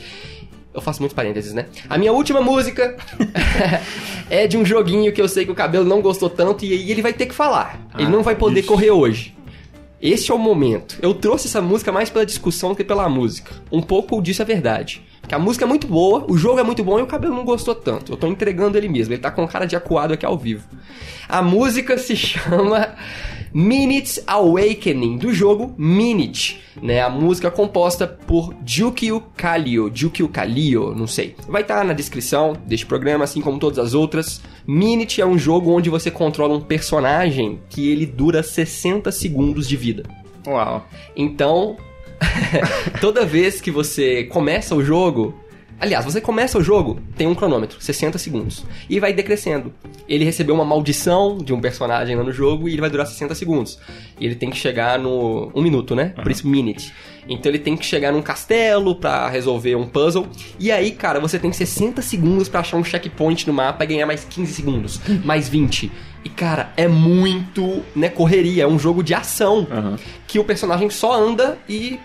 Eu 0.74 0.80
faço 0.80 1.00
muitos 1.00 1.14
parênteses, 1.14 1.52
né? 1.52 1.66
A 1.88 1.98
minha 1.98 2.12
última 2.12 2.40
música 2.40 2.96
é 4.30 4.46
de 4.46 4.56
um 4.56 4.64
joguinho 4.64 5.12
que 5.12 5.20
eu 5.20 5.28
sei 5.28 5.44
que 5.44 5.50
o 5.50 5.54
cabelo 5.54 5.84
não 5.84 6.00
gostou 6.00 6.30
tanto 6.30 6.64
e 6.64 6.72
aí 6.72 6.90
ele 6.90 7.02
vai 7.02 7.12
ter 7.12 7.26
que 7.26 7.34
falar. 7.34 7.78
ele 7.98 8.06
Ah, 8.06 8.10
não 8.10 8.22
vai 8.22 8.36
poder 8.36 8.62
correr 8.62 8.90
hoje. 8.90 9.34
Este 10.02 10.32
é 10.32 10.34
o 10.34 10.38
momento. 10.38 10.98
Eu 11.00 11.14
trouxe 11.14 11.46
essa 11.46 11.62
música 11.62 11.92
mais 11.92 12.10
pela 12.10 12.26
discussão 12.26 12.70
do 12.70 12.76
que 12.76 12.82
pela 12.82 13.08
música. 13.08 13.54
Um 13.70 13.80
pouco 13.80 14.20
disso 14.20 14.42
é 14.42 14.44
verdade. 14.44 15.00
Porque 15.20 15.32
a 15.32 15.38
música 15.38 15.64
é 15.64 15.68
muito 15.68 15.86
boa, 15.86 16.24
o 16.28 16.36
jogo 16.36 16.58
é 16.58 16.64
muito 16.64 16.82
bom 16.82 16.98
e 16.98 17.02
o 17.02 17.06
cabelo 17.06 17.36
não 17.36 17.44
gostou 17.44 17.72
tanto. 17.72 18.12
Eu 18.12 18.16
tô 18.16 18.26
entregando 18.26 18.76
ele 18.76 18.88
mesmo. 18.88 19.14
Ele 19.14 19.22
tá 19.22 19.30
com 19.30 19.46
cara 19.46 19.64
de 19.64 19.76
acuado 19.76 20.12
aqui 20.12 20.26
ao 20.26 20.36
vivo. 20.36 20.68
A 21.28 21.40
música 21.40 21.96
se 21.96 22.16
chama 22.18 22.96
Minutes 23.54 24.22
Awakening, 24.26 25.18
do 25.18 25.32
jogo 25.32 25.74
Minute, 25.76 26.60
né? 26.80 27.02
A 27.02 27.10
música 27.10 27.50
composta 27.50 28.06
por 28.06 28.54
Jukio 28.64 29.22
Kallio, 29.36 29.90
Jukio 29.92 30.28
Kallio, 30.28 30.94
não 30.94 31.06
sei. 31.06 31.36
Vai 31.48 31.62
estar 31.62 31.84
na 31.84 31.92
descrição 31.92 32.56
deste 32.66 32.86
programa, 32.86 33.24
assim 33.24 33.40
como 33.40 33.58
todas 33.58 33.78
as 33.78 33.94
outras. 33.94 34.40
Minute 34.66 35.20
é 35.20 35.26
um 35.26 35.36
jogo 35.36 35.70
onde 35.70 35.90
você 35.90 36.10
controla 36.10 36.56
um 36.56 36.60
personagem 36.60 37.60
que 37.68 37.90
ele 37.90 38.06
dura 38.06 38.42
60 38.42 39.12
segundos 39.12 39.68
de 39.68 39.76
vida. 39.76 40.04
Uau. 40.46 40.86
Então, 41.14 41.76
toda 43.00 43.26
vez 43.26 43.60
que 43.60 43.70
você 43.70 44.24
começa 44.24 44.74
o 44.74 44.82
jogo. 44.82 45.41
Aliás, 45.82 46.04
você 46.04 46.20
começa 46.20 46.56
o 46.56 46.62
jogo, 46.62 47.00
tem 47.16 47.26
um 47.26 47.34
cronômetro, 47.34 47.82
60 47.82 48.16
segundos. 48.16 48.64
E 48.88 49.00
vai 49.00 49.12
decrescendo. 49.12 49.74
Ele 50.08 50.24
recebeu 50.24 50.54
uma 50.54 50.64
maldição 50.64 51.38
de 51.38 51.52
um 51.52 51.60
personagem 51.60 52.14
lá 52.14 52.22
no 52.22 52.30
jogo 52.30 52.68
e 52.68 52.72
ele 52.74 52.80
vai 52.80 52.88
durar 52.88 53.04
60 53.04 53.34
segundos. 53.34 53.80
E 54.20 54.24
ele 54.24 54.36
tem 54.36 54.48
que 54.48 54.56
chegar 54.56 54.96
no. 54.96 55.50
Um 55.52 55.60
minuto, 55.60 55.96
né? 55.96 56.10
Por 56.22 56.30
isso, 56.30 56.46
minute. 56.46 56.94
Então 57.28 57.50
ele 57.50 57.58
tem 57.58 57.76
que 57.76 57.84
chegar 57.84 58.12
num 58.12 58.22
castelo 58.22 58.94
pra 58.94 59.28
resolver 59.28 59.74
um 59.74 59.84
puzzle. 59.84 60.28
E 60.56 60.70
aí, 60.70 60.92
cara, 60.92 61.18
você 61.18 61.36
tem 61.36 61.52
60 61.52 62.00
segundos 62.00 62.48
pra 62.48 62.60
achar 62.60 62.76
um 62.76 62.84
checkpoint 62.84 63.48
no 63.48 63.52
mapa 63.52 63.82
e 63.82 63.88
ganhar 63.88 64.06
mais 64.06 64.24
15 64.24 64.52
segundos. 64.54 65.00
Mais 65.24 65.48
20. 65.48 65.90
E, 66.24 66.28
cara, 66.28 66.72
é 66.76 66.86
muito, 66.86 67.82
né, 67.96 68.08
correria. 68.08 68.62
É 68.62 68.66
um 68.68 68.78
jogo 68.78 69.02
de 69.02 69.14
ação. 69.14 69.66
Aham. 69.68 69.96
Que 70.28 70.38
o 70.38 70.44
personagem 70.44 70.88
só 70.90 71.12
anda 71.12 71.58
e 71.68 71.98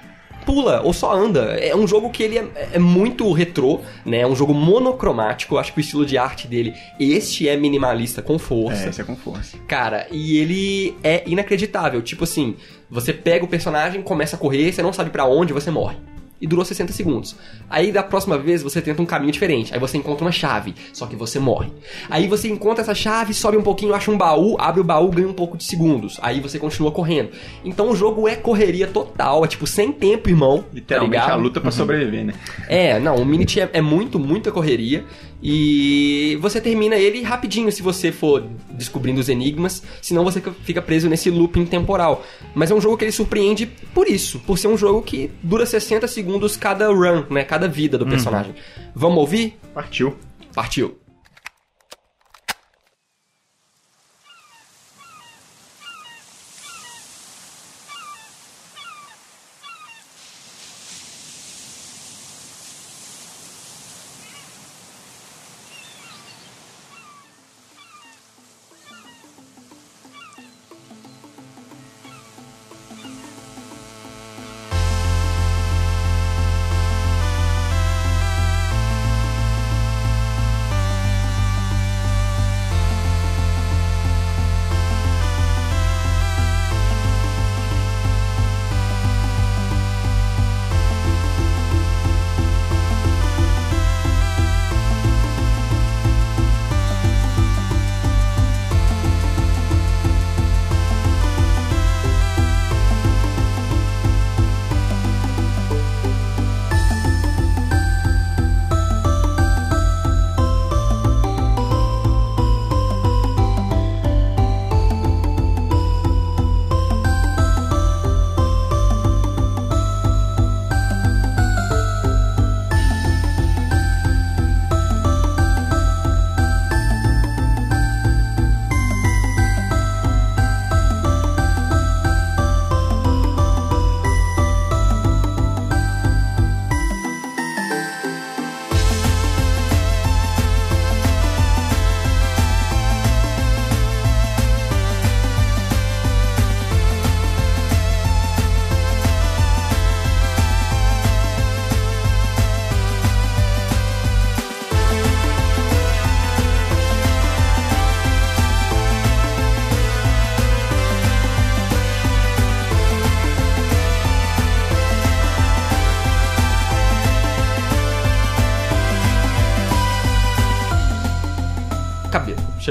pula, 0.48 0.82
ou 0.82 0.94
só 0.94 1.14
anda. 1.14 1.58
É 1.60 1.76
um 1.76 1.86
jogo 1.86 2.10
que 2.10 2.24
ele 2.24 2.38
é, 2.40 2.70
é 2.74 2.80
muito 2.80 3.30
retrô, 3.34 3.82
né? 4.06 4.22
É 4.22 4.28
um 4.28 4.36
jogo 4.36 4.54
monocromático. 4.54 5.56
Eu 5.56 5.60
acho 5.60 5.74
que 5.74 5.80
o 5.80 5.82
estilo 5.82 6.06
de 6.06 6.18
arte 6.18 6.48
dele, 6.48 6.74
este 6.98 7.50
é 7.50 7.58
minimalista 7.58 8.22
com 8.22 8.40
força. 8.40 8.86
É, 8.86 8.90
esse 8.90 9.02
é 9.02 9.04
com 9.04 9.18
força. 9.18 9.58
Cara, 9.68 10.08
e 10.10 10.38
ele 10.38 10.96
é 11.04 11.24
inacreditável. 11.28 12.02
Tipo 12.02 12.24
assim, 12.24 12.56
você 12.90 13.12
pega 13.12 13.44
o 13.44 13.48
personagem, 13.48 14.02
começa 14.02 14.38
a 14.38 14.40
correr, 14.40 14.72
você 14.72 14.82
não 14.82 14.94
sabe 14.94 15.10
pra 15.10 15.26
onde, 15.26 15.52
você 15.52 15.70
morre. 15.70 15.98
E 16.40 16.48
durou 16.48 16.64
60 16.64 16.94
segundos. 16.94 17.36
Aí 17.70 17.92
da 17.92 18.04
próxima 18.04 18.38
vez 18.38 18.62
você 18.62 18.82
tenta 18.82 19.02
um 19.02 19.06
caminho 19.06 19.32
diferente. 19.32 19.74
Aí 19.74 19.80
você 19.80 19.98
encontra 19.98 20.24
uma 20.24 20.32
chave, 20.32 20.76
só 20.94 21.06
que 21.08 21.16
você 21.16 21.40
morre. 21.40 21.72
Aí 22.10 22.28
você 22.28 22.48
encontra 22.48 22.84
essa 22.84 22.94
chave, 22.94 23.34
sobe 23.34 23.58
um 23.58 23.64
pouquinho, 23.64 23.94
acha 23.94 24.12
um 24.12 24.18
baú, 24.18 24.56
abre 24.60 24.82
o 24.82 24.84
baú, 24.84 25.10
ganha 25.10 25.28
um 25.28 25.34
pouco 25.34 25.58
de 25.58 25.64
segundos. 25.64 26.20
Aí 26.22 26.40
você 26.40 26.60
continua 26.60 26.92
correndo. 26.92 27.30
Então 27.66 27.90
o 27.90 27.96
jogo 27.96 28.28
é 28.28 28.36
correria 28.36 28.88
total, 28.88 29.44
é 29.44 29.48
tipo 29.48 29.66
sem 29.66 29.92
tempo, 29.92 30.30
irmão. 30.30 30.66
Literalmente 30.74 31.26
tá 31.26 31.34
a 31.34 31.36
luta 31.36 31.60
pra 31.60 31.72
sobreviver, 31.72 32.26
né? 32.26 32.34
É, 32.68 33.00
não, 33.00 33.16
o 33.16 33.26
Minute 33.26 33.60
é, 33.60 33.70
é 33.74 33.82
muito, 33.82 34.20
muita 34.20 34.52
correria. 34.52 35.06
E 35.42 36.38
você 36.42 36.60
termina 36.60 36.96
ele 36.96 37.22
rapidinho 37.22 37.72
se 37.72 37.82
você 37.82 38.12
for 38.12 38.44
descobrindo 38.72 39.20
os 39.20 39.30
enigmas, 39.30 39.84
senão 40.02 40.24
você 40.24 40.42
fica 40.64 40.82
preso 40.82 41.08
nesse 41.08 41.30
looping 41.30 41.66
temporal. 41.66 42.24
Mas 42.56 42.72
é 42.72 42.76
um 42.76 42.82
jogo 42.82 42.98
que 42.98 43.06
ele 43.06 43.12
surpreende 43.12 43.68
por 43.94 44.08
isso, 44.08 44.40
por 44.40 44.58
ser 44.58 44.68
um 44.68 44.78
jogo 44.78 45.02
que 45.02 45.30
dura 45.44 45.66
60 45.66 46.08
segundos 46.08 46.58
cada 46.58 46.88
run, 46.88 47.24
né? 47.30 47.44
Cada 47.44 47.68
vida 47.68 47.98
do 47.98 48.06
personagem. 48.06 48.56
Vamos 48.96 49.20
ouvir? 49.20 49.58
Partiu. 49.74 50.16
Partiu. 50.54 50.98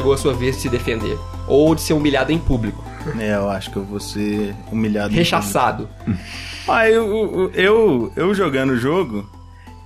Chegou 0.07 0.15
a 0.15 0.19
sua 0.19 0.35
vez 0.35 0.55
de 0.55 0.63
se 0.63 0.69
defender. 0.69 1.19
Ou 1.49 1.75
de 1.75 1.81
ser 1.81 1.93
humilhado 1.93 2.31
em 2.31 2.39
público. 2.39 2.85
É, 3.19 3.35
eu 3.35 3.51
acho 3.51 3.73
que 3.73 3.77
eu 3.77 3.83
vou 3.83 3.99
ser 3.99 4.55
humilhado. 4.71 5.13
em 5.13 5.17
Rechaçado. 5.17 5.89
Ah, 6.69 6.91
eu, 6.91 7.49
eu, 7.55 8.13
eu 8.17 8.35
jogando 8.35 8.71
o 8.71 8.77
jogo, 8.77 9.25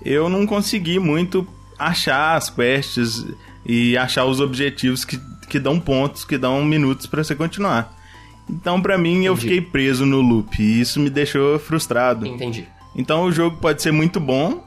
eu 0.03 0.31
não 0.31 0.47
consegui 0.47 0.99
muito 0.99 1.47
achar 1.79 2.35
as 2.35 2.49
quests 2.49 3.27
e 3.67 3.99
achar 3.99 4.25
os 4.25 4.41
objetivos 4.41 5.05
que, 5.05 5.21
que 5.47 5.59
dão 5.59 5.79
pontos, 5.79 6.25
que 6.25 6.39
dão 6.39 6.65
minutos 6.65 7.07
pra 7.07 7.23
você 7.23 7.35
continuar. 7.35 7.95
Então, 8.49 8.81
pra 8.81 8.97
mim, 8.97 9.27
eu 9.27 9.35
Entendi. 9.35 9.41
fiquei 9.41 9.61
preso 9.61 10.07
no 10.07 10.23
loop 10.23 10.57
e 10.59 10.81
isso 10.81 10.99
me 10.99 11.11
deixou 11.11 11.59
frustrado. 11.59 12.27
Entendi. 12.27 12.67
Então, 12.97 13.25
o 13.25 13.33
jogo 13.33 13.59
pode 13.59 13.83
ser 13.83 13.93
muito 13.93 14.19
bom 14.19 14.65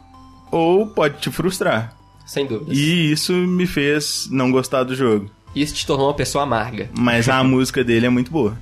ou 0.52 0.86
pode 0.86 1.20
te 1.20 1.32
frustrar. 1.32 1.98
Sem 2.28 2.46
dúvidas. 2.46 2.78
E 2.78 3.12
isso 3.12 3.34
me 3.34 3.66
fez 3.66 4.28
não 4.30 4.52
gostar 4.52 4.84
do 4.84 4.94
jogo. 4.94 5.32
Isso 5.56 5.74
te 5.74 5.86
tornou 5.86 6.08
uma 6.08 6.14
pessoa 6.14 6.44
amarga. 6.44 6.90
Mas 6.98 7.30
a 7.30 7.42
música 7.46 7.84
dele 7.84 8.06
é 8.06 8.10
muito 8.10 8.32
boa. 8.32 8.58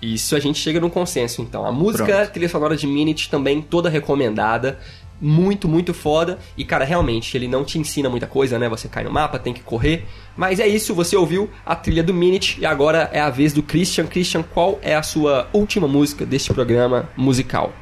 Isso 0.00 0.34
a 0.34 0.40
gente 0.40 0.58
chega 0.58 0.80
num 0.80 0.90
consenso, 0.90 1.40
então. 1.42 1.64
A 1.64 1.70
música, 1.70 2.04
Pronto. 2.04 2.30
trilha 2.32 2.48
sonora 2.48 2.76
de 2.76 2.86
Minute 2.86 3.30
também 3.30 3.62
toda 3.62 3.88
recomendada. 3.88 4.80
Muito, 5.20 5.68
muito 5.68 5.94
foda. 5.94 6.40
E, 6.56 6.64
cara, 6.64 6.84
realmente, 6.84 7.36
ele 7.36 7.46
não 7.46 7.64
te 7.64 7.78
ensina 7.78 8.10
muita 8.10 8.26
coisa, 8.26 8.58
né? 8.58 8.68
Você 8.68 8.88
cai 8.88 9.04
no 9.04 9.12
mapa, 9.12 9.38
tem 9.38 9.54
que 9.54 9.60
correr. 9.60 10.04
Mas 10.36 10.58
é 10.58 10.66
isso, 10.66 10.92
você 10.92 11.14
ouviu 11.14 11.48
a 11.64 11.76
trilha 11.76 12.02
do 12.02 12.12
Minute 12.12 12.60
e 12.60 12.66
agora 12.66 13.08
é 13.12 13.20
a 13.20 13.30
vez 13.30 13.52
do 13.52 13.62
Christian. 13.62 14.06
Christian, 14.06 14.42
qual 14.42 14.80
é 14.82 14.96
a 14.96 15.02
sua 15.04 15.48
última 15.52 15.86
música 15.86 16.26
deste 16.26 16.52
programa 16.52 17.08
musical? 17.16 17.72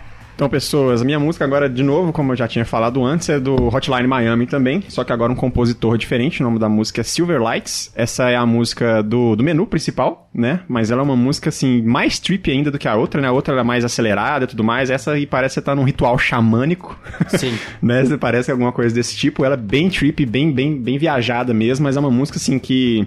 Então, 0.40 0.48
pessoas, 0.48 1.02
a 1.02 1.04
minha 1.04 1.20
música 1.20 1.44
agora, 1.44 1.68
de 1.68 1.82
novo, 1.82 2.14
como 2.14 2.32
eu 2.32 2.36
já 2.36 2.48
tinha 2.48 2.64
falado 2.64 3.04
antes, 3.04 3.28
é 3.28 3.38
do 3.38 3.56
Hotline 3.66 4.08
Miami 4.08 4.46
também, 4.46 4.82
só 4.88 5.04
que 5.04 5.12
agora 5.12 5.30
um 5.30 5.34
compositor 5.34 5.98
diferente, 5.98 6.40
o 6.40 6.44
nome 6.44 6.58
da 6.58 6.66
música 6.66 7.02
é 7.02 7.04
Silver 7.04 7.42
Lights. 7.42 7.92
Essa 7.94 8.30
é 8.30 8.36
a 8.36 8.46
música 8.46 9.02
do, 9.02 9.36
do 9.36 9.44
menu 9.44 9.66
principal, 9.66 10.30
né? 10.32 10.60
Mas 10.66 10.90
ela 10.90 11.02
é 11.02 11.04
uma 11.04 11.14
música, 11.14 11.50
assim, 11.50 11.82
mais 11.82 12.18
trip 12.18 12.50
ainda 12.50 12.70
do 12.70 12.78
que 12.78 12.88
a 12.88 12.96
outra, 12.96 13.20
né? 13.20 13.28
A 13.28 13.32
outra 13.32 13.52
ela 13.52 13.60
é 13.60 13.64
mais 13.64 13.84
acelerada 13.84 14.46
e 14.46 14.48
tudo 14.48 14.64
mais, 14.64 14.88
essa 14.88 15.12
aí 15.12 15.26
parece 15.26 15.56
que 15.56 15.60
você 15.60 15.66
tá 15.66 15.74
num 15.74 15.84
ritual 15.84 16.16
xamânico. 16.16 16.98
Sim. 17.28 17.52
né? 17.82 18.02
Parece 18.18 18.50
alguma 18.50 18.72
coisa 18.72 18.94
desse 18.94 19.14
tipo. 19.14 19.44
Ela 19.44 19.56
é 19.56 19.58
bem 19.58 19.90
trip, 19.90 20.24
bem, 20.24 20.50
bem, 20.50 20.74
bem 20.80 20.96
viajada 20.96 21.52
mesmo, 21.52 21.84
mas 21.84 21.98
é 21.98 22.00
uma 22.00 22.10
música 22.10 22.38
assim 22.38 22.58
que 22.58 23.06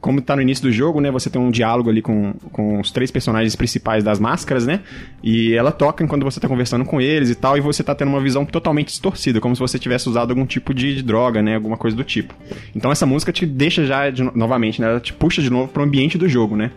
como 0.00 0.20
tá 0.20 0.36
no 0.36 0.42
início 0.42 0.62
do 0.62 0.72
jogo, 0.72 1.00
né? 1.00 1.10
Você 1.10 1.28
tem 1.28 1.40
um 1.42 1.50
diálogo 1.50 1.90
ali 1.90 2.00
com, 2.00 2.32
com 2.52 2.80
os 2.80 2.90
três 2.92 3.10
personagens 3.10 3.56
principais 3.56 4.04
das 4.04 4.20
máscaras, 4.20 4.66
né? 4.66 4.80
E 5.22 5.54
ela 5.54 5.72
toca 5.72 6.04
enquanto 6.04 6.22
você 6.22 6.38
tá 6.38 6.46
conversando 6.46 6.84
com 6.84 7.00
eles 7.00 7.30
e 7.30 7.34
tal, 7.34 7.56
e 7.56 7.60
você 7.60 7.82
tá 7.82 7.94
tendo 7.94 8.08
uma 8.08 8.20
visão 8.20 8.44
totalmente 8.44 8.88
distorcida, 8.88 9.40
como 9.40 9.56
se 9.56 9.60
você 9.60 9.78
tivesse 9.78 10.08
usado 10.08 10.30
algum 10.30 10.46
tipo 10.46 10.72
de, 10.72 10.94
de 10.94 11.02
droga, 11.02 11.42
né? 11.42 11.56
Alguma 11.56 11.76
coisa 11.76 11.96
do 11.96 12.04
tipo. 12.04 12.32
Então 12.76 12.92
essa 12.92 13.04
música 13.06 13.32
te 13.32 13.44
deixa 13.44 13.84
já, 13.84 14.08
de 14.10 14.22
no- 14.22 14.32
novamente, 14.34 14.80
né? 14.80 14.88
Ela 14.88 15.00
te 15.00 15.12
puxa 15.12 15.42
de 15.42 15.50
novo 15.50 15.68
pro 15.68 15.82
ambiente 15.82 16.16
do 16.16 16.28
jogo, 16.28 16.54
né? 16.56 16.70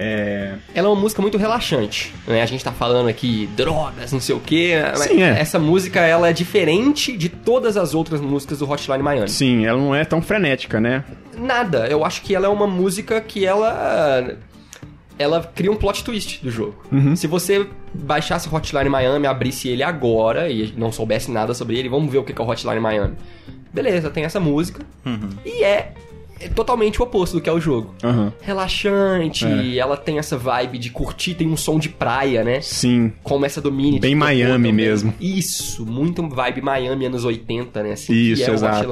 É... 0.00 0.54
Ela 0.72 0.86
é 0.86 0.90
uma 0.90 1.00
música 1.00 1.20
muito 1.20 1.36
relaxante, 1.36 2.14
né? 2.24 2.40
A 2.40 2.46
gente 2.46 2.62
tá 2.62 2.70
falando 2.70 3.08
aqui 3.08 3.48
drogas, 3.56 4.12
não 4.12 4.20
sei 4.20 4.36
o 4.36 4.38
quê. 4.38 4.74
mas 4.90 5.00
Sim, 5.00 5.22
é. 5.22 5.40
Essa 5.40 5.58
música, 5.58 5.98
ela 6.00 6.28
é 6.28 6.32
diferente 6.32 7.16
de 7.16 7.28
todas 7.28 7.76
as 7.76 7.94
outras 7.94 8.20
músicas 8.20 8.60
do 8.60 8.70
Hotline 8.70 9.02
Miami. 9.02 9.28
Sim, 9.28 9.66
ela 9.66 9.76
não 9.76 9.92
é 9.92 10.04
tão 10.04 10.22
frenética, 10.22 10.80
né? 10.80 11.04
Nada. 11.36 11.88
Eu 11.88 12.04
acho 12.04 12.22
que 12.22 12.32
ela 12.32 12.46
é 12.46 12.48
uma 12.48 12.66
música 12.66 13.20
que 13.20 13.44
ela... 13.44 14.36
Ela 15.18 15.42
cria 15.52 15.72
um 15.72 15.74
plot 15.74 16.04
twist 16.04 16.44
do 16.44 16.50
jogo. 16.50 16.76
Se 17.16 17.26
você 17.26 17.66
baixasse 17.92 18.48
o 18.48 18.54
Hotline 18.54 18.88
Miami, 18.88 19.26
abrisse 19.26 19.68
ele 19.68 19.82
agora 19.82 20.48
e 20.48 20.72
não 20.76 20.92
soubesse 20.92 21.28
nada 21.28 21.52
sobre 21.54 21.76
ele, 21.76 21.88
vamos 21.88 22.12
ver 22.12 22.18
o 22.18 22.22
que 22.22 22.32
que 22.32 22.40
é 22.40 22.44
o 22.44 22.48
Hotline 22.48 22.78
Miami. 22.78 23.16
Beleza, 23.74 24.10
tem 24.10 24.22
essa 24.24 24.38
música. 24.38 24.80
E 25.44 25.64
é, 25.64 25.92
é 26.40 26.48
totalmente 26.48 27.00
o 27.00 27.04
oposto 27.04 27.34
do 27.36 27.40
que 27.40 27.48
é 27.48 27.52
o 27.52 27.60
jogo. 27.60 27.94
Aham. 28.02 28.32
Relaxante, 28.40 29.44
É. 29.46 29.76
ela 29.76 29.96
tem 29.96 30.18
essa 30.18 30.36
vibe 30.36 30.78
de 30.78 30.90
curtir, 30.90 31.34
tem 31.34 31.48
um 31.48 31.56
som 31.56 31.78
de 31.78 31.88
praia, 31.88 32.44
né? 32.44 32.60
Sim. 32.60 33.12
Como 33.22 33.44
essa 33.44 33.60
do 33.60 33.70
Mini. 33.72 33.98
Bem 33.98 34.14
Miami 34.14 34.72
mesmo. 34.72 35.12
Isso, 35.20 35.84
muito 35.86 36.26
vibe 36.28 36.60
Miami 36.62 37.06
anos 37.06 37.24
80, 37.24 37.82
né? 37.82 37.92
Assim, 37.92 38.12
Isso, 38.12 38.44
que 38.44 38.50
é 38.50 38.54
exato. 38.54 38.88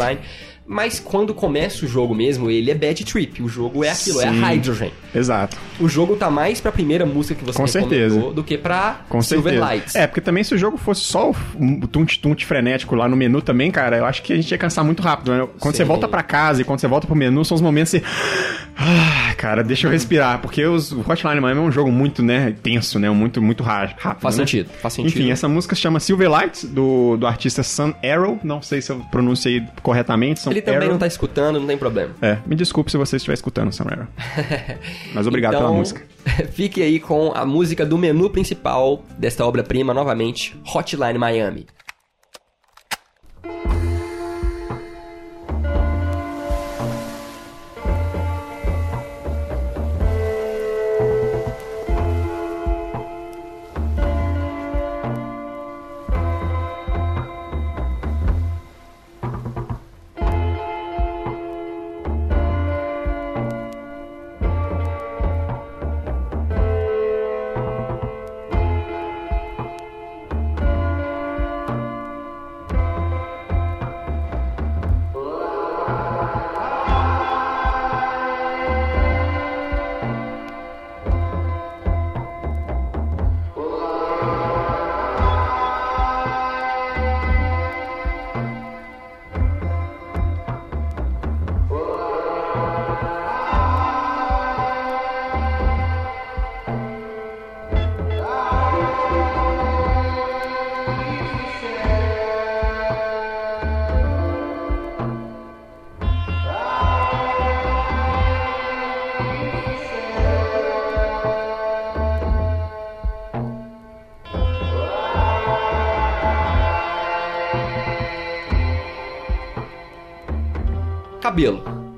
Mas 0.66 0.98
quando 0.98 1.32
começa 1.32 1.84
o 1.84 1.88
jogo 1.88 2.14
mesmo, 2.14 2.50
ele 2.50 2.70
é 2.70 2.74
bad 2.74 3.04
trip. 3.04 3.40
O 3.42 3.48
jogo 3.48 3.84
é 3.84 3.90
aquilo, 3.90 4.20
é 4.20 4.30
Sim. 4.30 4.42
a 4.42 4.48
Hydrogen. 4.48 4.90
Exato. 5.14 5.56
O 5.78 5.88
jogo 5.88 6.16
tá 6.16 6.28
mais 6.28 6.60
pra 6.60 6.72
primeira 6.72 7.06
música 7.06 7.36
que 7.38 7.44
você 7.44 7.56
Com 7.56 7.66
certeza. 7.66 8.18
do 8.32 8.42
que 8.42 8.58
pra 8.58 9.00
Com 9.08 9.22
Silver 9.22 9.52
certeza. 9.52 9.64
Lights. 9.64 9.94
É, 9.94 10.06
porque 10.06 10.20
também 10.20 10.42
se 10.42 10.54
o 10.54 10.58
jogo 10.58 10.76
fosse 10.76 11.02
só 11.02 11.30
o 11.30 11.86
tunte-tunte 11.86 12.44
frenético 12.44 12.94
lá 12.96 13.08
no 13.08 13.16
menu 13.16 13.40
também, 13.40 13.70
cara, 13.70 13.96
eu 13.98 14.04
acho 14.04 14.22
que 14.22 14.32
a 14.32 14.36
gente 14.36 14.50
ia 14.50 14.58
cansar 14.58 14.84
muito 14.84 15.02
rápido, 15.02 15.32
né? 15.32 15.46
Quando 15.60 15.74
Sim. 15.74 15.78
você 15.78 15.84
volta 15.84 16.08
pra 16.08 16.22
casa 16.22 16.60
e 16.62 16.64
quando 16.64 16.80
você 16.80 16.88
volta 16.88 17.06
pro 17.06 17.14
menu, 17.16 17.44
são 17.44 17.54
os 17.54 17.60
momentos 17.60 17.94
assim... 17.94 18.04
Ah, 18.78 19.34
cara, 19.38 19.64
deixa 19.64 19.86
eu 19.86 19.90
respirar, 19.90 20.40
porque 20.40 20.64
os, 20.66 20.92
o 20.92 21.00
Hotline 21.00 21.40
Miami 21.40 21.60
é 21.60 21.64
um 21.64 21.72
jogo 21.72 21.90
muito, 21.90 22.22
né, 22.22 22.54
tenso, 22.62 22.98
né, 22.98 23.08
muito, 23.08 23.40
muito 23.40 23.62
rápido, 23.62 23.96
Faz 24.20 24.36
né? 24.36 24.44
sentido, 24.44 24.68
faz 24.82 24.92
sentido. 24.92 25.18
Enfim, 25.18 25.30
essa 25.30 25.48
música 25.48 25.74
se 25.74 25.80
chama 25.80 25.98
Silver 25.98 26.30
Lights, 26.30 26.64
do, 26.64 27.16
do 27.16 27.26
artista 27.26 27.62
Sun 27.62 27.94
Arrow, 28.04 28.38
não 28.44 28.60
sei 28.60 28.82
se 28.82 28.92
eu 28.92 28.98
pronunciei 29.10 29.62
corretamente, 29.82 30.40
Sun 30.40 30.50
Ele 30.56 30.62
também 30.62 30.80
Arrow. 30.80 30.92
não 30.92 30.98
tá 30.98 31.06
escutando, 31.06 31.60
não 31.60 31.66
tem 31.66 31.76
problema. 31.76 32.14
É, 32.22 32.38
me 32.46 32.56
desculpe 32.56 32.90
se 32.90 32.96
você 32.96 33.16
estiver 33.16 33.34
escutando, 33.34 33.72
Sun 33.72 33.84
Arrow. 33.90 34.06
Mas 35.12 35.26
obrigado 35.26 35.54
então, 35.54 35.66
pela 35.66 35.76
música. 35.76 36.02
fique 36.50 36.82
aí 36.82 36.98
com 36.98 37.30
a 37.34 37.44
música 37.44 37.84
do 37.84 37.98
menu 37.98 38.30
principal 38.30 39.04
desta 39.18 39.44
obra-prima, 39.44 39.92
novamente, 39.92 40.58
Hotline 40.74 41.18
Miami. 41.18 41.66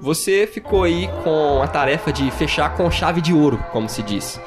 Você 0.08 0.48
ficou 0.50 0.84
aí 0.84 1.06
com 1.22 1.60
a 1.62 1.68
tarefa 1.68 2.10
de 2.10 2.30
fechar 2.30 2.74
com 2.74 2.90
chave 2.90 3.20
de 3.20 3.34
ouro, 3.34 3.62
como 3.70 3.90
se 3.90 4.02
diz. 4.02 4.40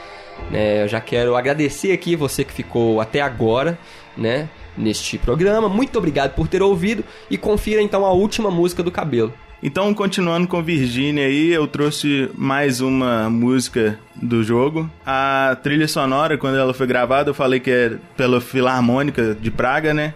Né, 0.49 0.81
eu 0.83 0.87
já 0.87 0.99
quero 0.99 1.35
agradecer 1.35 1.91
aqui 1.91 2.15
você 2.15 2.43
que 2.43 2.51
ficou 2.51 2.99
até 2.99 3.21
agora, 3.21 3.77
né, 4.17 4.49
neste 4.75 5.19
programa. 5.19 5.69
Muito 5.69 5.99
obrigado 5.99 6.33
por 6.33 6.47
ter 6.47 6.63
ouvido 6.63 7.03
e 7.29 7.37
confira 7.37 7.79
então 7.79 8.03
a 8.03 8.11
última 8.11 8.49
música 8.49 8.81
do 8.81 8.89
Cabelo. 8.89 9.31
Então, 9.61 9.93
continuando 9.93 10.47
com 10.47 10.63
Virginia 10.63 11.27
aí, 11.27 11.51
eu 11.51 11.67
trouxe 11.67 12.27
mais 12.33 12.81
uma 12.81 13.29
música 13.29 13.99
do 14.15 14.43
jogo. 14.43 14.89
A 15.05 15.55
trilha 15.61 15.87
sonora, 15.87 16.39
quando 16.39 16.57
ela 16.57 16.73
foi 16.73 16.87
gravada, 16.87 17.29
eu 17.29 17.35
falei 17.35 17.59
que 17.59 17.69
é 17.69 17.91
pela 18.17 18.41
Filarmônica 18.41 19.37
de 19.39 19.51
Praga, 19.51 19.93
né? 19.93 20.15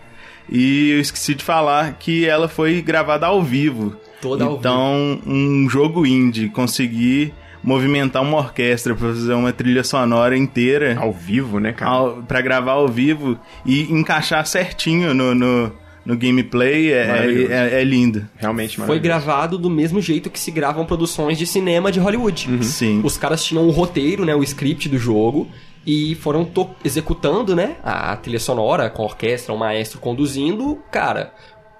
E 0.49 0.89
eu 0.89 0.99
esqueci 0.99 1.35
de 1.35 1.43
falar 1.43 1.93
que 1.99 2.25
ela 2.25 2.47
foi 2.47 2.81
gravada 2.81 3.27
ao 3.27 3.43
vivo. 3.43 3.95
Toda 4.29 4.45
ao 4.45 4.55
então, 4.57 5.19
um 5.25 5.69
jogo 5.69 6.05
indie 6.05 6.49
conseguir 6.49 7.33
movimentar 7.63 8.21
uma 8.21 8.37
orquestra 8.37 8.93
pra 8.95 9.07
fazer 9.09 9.33
uma 9.33 9.51
trilha 9.51 9.83
sonora 9.83 10.37
inteira 10.37 10.97
Ao 10.99 11.11
vivo, 11.11 11.59
né, 11.59 11.73
cara? 11.73 12.21
pra 12.27 12.41
gravar 12.41 12.73
ao 12.73 12.87
vivo 12.87 13.37
e 13.65 13.91
encaixar 13.91 14.45
certinho 14.45 15.13
no, 15.13 15.33
no, 15.33 15.71
no 16.05 16.15
gameplay 16.17 16.91
é, 16.91 17.07
Maravilhoso. 17.07 17.51
é, 17.53 17.81
é 17.81 17.83
lindo. 17.83 18.27
Realmente, 18.37 18.77
Foi 18.81 18.99
gravado 18.99 19.57
do 19.57 19.69
mesmo 19.69 19.99
jeito 20.01 20.29
que 20.29 20.39
se 20.39 20.51
gravam 20.51 20.85
produções 20.85 21.37
de 21.37 21.45
cinema 21.47 21.91
de 21.91 21.99
Hollywood. 21.99 22.49
Uhum. 22.49 22.61
Sim. 22.61 23.01
Os 23.03 23.17
caras 23.17 23.43
tinham 23.43 23.67
o 23.67 23.71
roteiro, 23.71 24.25
né, 24.25 24.35
o 24.35 24.43
script 24.43 24.87
do 24.87 24.97
jogo 24.97 25.47
e 25.87 26.15
foram 26.15 26.47
executando, 26.83 27.55
né, 27.55 27.75
a 27.83 28.15
trilha 28.15 28.39
sonora 28.39 28.89
com 28.89 29.03
a 29.03 29.05
orquestra, 29.05 29.53
o 29.53 29.57
maestro 29.57 29.99
conduzindo, 29.99 30.79
cara, 30.91 31.31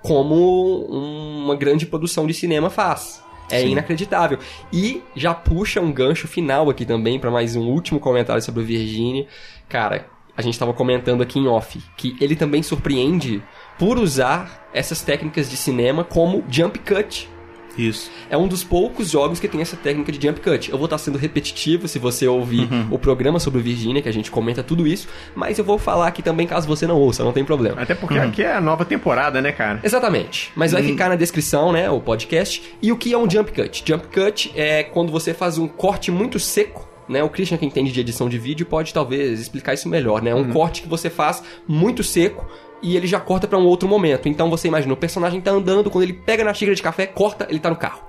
como 0.06 0.86
uma 0.86 1.56
grande 1.56 1.86
produção 1.86 2.28
de 2.28 2.34
cinema 2.34 2.70
faz. 2.70 3.24
É 3.49 3.62
Sim. 3.62 3.72
inacreditável. 3.72 4.39
E 4.72 5.03
já 5.16 5.34
puxa 5.34 5.82
um 5.82 5.91
gancho 5.91 6.28
final 6.28 6.70
aqui 6.70 6.86
também 6.86 7.20
pra 7.20 7.32
mais 7.32 7.56
um 7.56 7.68
último 7.68 7.99
comentário 7.99 8.41
sobre 8.41 8.62
o 8.62 8.66
Virginia. 8.66 9.28
Cara, 9.68 10.08
a 10.38 10.41
gente 10.41 10.58
tava 10.58 10.74
comentando 10.74 11.22
aqui 11.22 11.39
em 11.39 11.47
off 11.47 11.82
que 11.97 12.16
ele 12.20 12.36
também 12.36 12.62
surpreende 12.62 13.43
por 13.78 13.97
usar 13.97 14.70
essas 14.74 15.01
técnicas 15.01 15.49
de 15.49 15.58
cinema 15.58 16.03
como 16.03 16.43
jump 16.49 16.80
cut 16.80 17.30
Isso. 17.78 18.11
é 18.30 18.38
um 18.38 18.47
dos 18.47 18.63
poucos 18.63 19.09
jogos 19.09 19.39
que 19.39 19.47
tem 19.47 19.61
essa 19.61 19.76
técnica 19.76 20.11
de 20.11 20.26
jump 20.26 20.39
cut. 20.39 20.71
Eu 20.71 20.78
vou 20.78 20.86
estar 20.86 20.97
sendo 20.97 21.17
repetitivo 21.17 21.88
se 21.88 21.99
você 21.99 22.28
ouvir 22.28 22.67
o 22.91 22.97
programa 22.97 23.39
sobre 23.39 23.59
o 23.59 23.63
Virginia, 23.63 24.01
que 24.01 24.09
a 24.09 24.13
gente 24.13 24.32
comenta 24.32 24.63
tudo 24.63 24.88
isso, 24.88 25.07
mas 25.36 25.57
eu 25.57 25.65
vou 25.65 25.78
falar 25.78 26.07
aqui 26.07 26.21
também 26.21 26.47
caso 26.47 26.67
você 26.67 26.88
não 26.88 26.97
ouça, 26.97 27.23
não 27.23 27.32
tem 27.32 27.43
problema. 27.43 27.82
Até 27.82 27.95
porque 27.95 28.17
aqui 28.17 28.43
é 28.43 28.53
a 28.53 28.61
nova 28.61 28.86
temporada, 28.86 29.41
né, 29.41 29.51
cara? 29.51 29.80
Exatamente. 29.84 30.51
Mas 30.55 30.71
vai 30.71 30.84
ficar 30.84 31.09
na 31.09 31.15
descrição, 31.15 31.71
né, 31.71 31.89
o 31.89 31.99
podcast. 31.99 32.76
E 32.82 32.91
o 32.91 32.97
que 32.97 33.13
é 33.13 33.17
um 33.17 33.30
jump 33.30 33.51
cut? 33.51 33.84
Jump 33.86 34.07
cut 34.07 34.51
é 34.55 34.84
quando 34.84 35.11
você 35.11 35.34
faz 35.34 35.57
um 35.57 35.67
corte 35.67 36.11
muito 36.11 36.39
seco, 36.39 36.88
né? 37.07 37.23
O 37.23 37.30
Christian 37.30 37.57
que 37.57 37.65
entende 37.65 37.91
de 37.91 37.99
edição 37.99 38.28
de 38.28 38.38
vídeo 38.38 38.65
pode 38.65 38.93
talvez 38.93 39.39
explicar 39.39 39.73
isso 39.73 39.88
melhor, 39.88 40.21
né? 40.21 40.34
Um 40.34 40.51
corte 40.51 40.82
que 40.82 40.88
você 40.88 41.09
faz 41.09 41.43
muito 41.67 42.03
seco 42.03 42.47
e 42.86 42.95
ele 42.95 43.07
já 43.07 43.19
corta 43.19 43.47
pra 43.47 43.57
um 43.57 43.65
outro 43.65 43.88
momento. 43.89 44.27
Então 44.29 44.49
você 44.49 44.67
imagina, 44.67 44.93
o 44.93 44.97
personagem 44.97 45.41
tá 45.41 45.51
andando, 45.51 45.89
quando 45.89 46.03
ele 46.03 46.13
pega 46.13 46.43
na 46.43 46.53
xícara 46.53 46.75
de 46.75 46.81
café, 46.83 47.07
corta, 47.07 47.47
ele 47.49 47.59
tá 47.59 47.69
no 47.69 47.75
carro. 47.75 48.01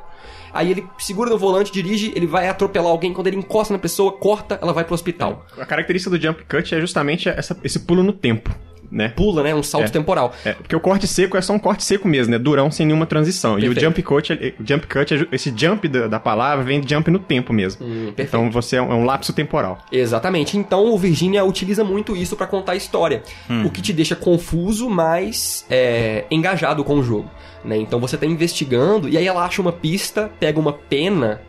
Aí 0.52 0.70
ele 0.70 0.86
segura 0.98 1.28
no 1.30 1.36
volante, 1.38 1.70
dirige, 1.72 2.12
ele 2.14 2.26
vai 2.26 2.48
atropelar 2.48 2.90
alguém, 2.90 3.12
quando 3.12 3.26
ele 3.26 3.36
encosta 3.36 3.72
na 3.74 3.78
pessoa, 3.78 4.12
corta, 4.12 4.58
ela 4.62 4.72
vai 4.72 4.84
pro 4.84 4.94
hospital. 4.94 5.44
A 5.58 5.66
característica 5.66 6.10
do 6.16 6.22
jump 6.22 6.44
cut 6.44 6.74
é 6.74 6.80
justamente 6.80 7.28
essa- 7.28 7.58
esse 7.62 7.80
pulo 7.80 8.02
no 8.02 8.12
tempo. 8.12 8.54
Né? 8.90 9.08
Pula, 9.10 9.42
né? 9.42 9.54
Um 9.54 9.62
salto 9.62 9.86
É. 9.86 9.88
temporal. 9.90 10.32
É, 10.44 10.52
porque 10.52 10.74
o 10.76 10.80
corte 10.80 11.06
seco 11.06 11.36
é 11.36 11.40
só 11.40 11.52
um 11.52 11.58
corte 11.58 11.84
seco 11.84 12.06
mesmo, 12.08 12.30
né? 12.32 12.38
Durão 12.38 12.70
sem 12.70 12.86
nenhuma 12.86 13.06
transição. 13.06 13.58
E 13.58 13.62
Perfeito. 13.62 13.78
o 13.78 13.80
jump 13.80 14.02
cut, 14.02 14.32
o 14.60 14.66
jump 14.66 14.86
cut, 14.86 15.14
é 15.14 15.26
esse 15.32 15.52
jump 15.56 15.88
da, 15.88 16.06
da 16.08 16.20
palavra 16.20 16.64
vem 16.64 16.80
de 16.80 16.92
jump 16.94 17.10
no 17.10 17.18
tempo 17.18 17.52
mesmo. 17.52 17.84
Hum, 17.86 18.12
então 18.16 18.50
você 18.50 18.76
é 18.76 18.82
um, 18.82 18.92
é 18.92 18.94
um 18.94 19.04
lapso 19.04 19.32
temporal. 19.32 19.78
Exatamente. 19.90 20.56
Então 20.56 20.86
o 20.92 20.98
Virginia 20.98 21.44
utiliza 21.44 21.84
muito 21.84 22.16
isso 22.16 22.36
pra 22.36 22.46
contar 22.46 22.72
a 22.72 22.76
história. 22.76 23.22
O 23.64 23.70
que 23.70 23.80
te 23.82 23.92
deixa 23.92 24.14
confuso, 24.16 24.88
mas 24.90 25.64
é, 25.70 26.24
engajado 26.30 26.82
com 26.84 26.94
o 26.94 27.02
jogo. 27.02 27.30
Né? 27.64 27.76
Então 27.78 27.98
você 27.98 28.16
tá 28.16 28.24
investigando 28.26 29.08
e 29.08 29.16
aí 29.18 29.26
ela 29.26 29.44
acha 29.44 29.60
uma 29.60 29.72
pista, 29.72 30.30
pega 30.38 30.58
uma 30.60 30.72
pena, 30.72 31.40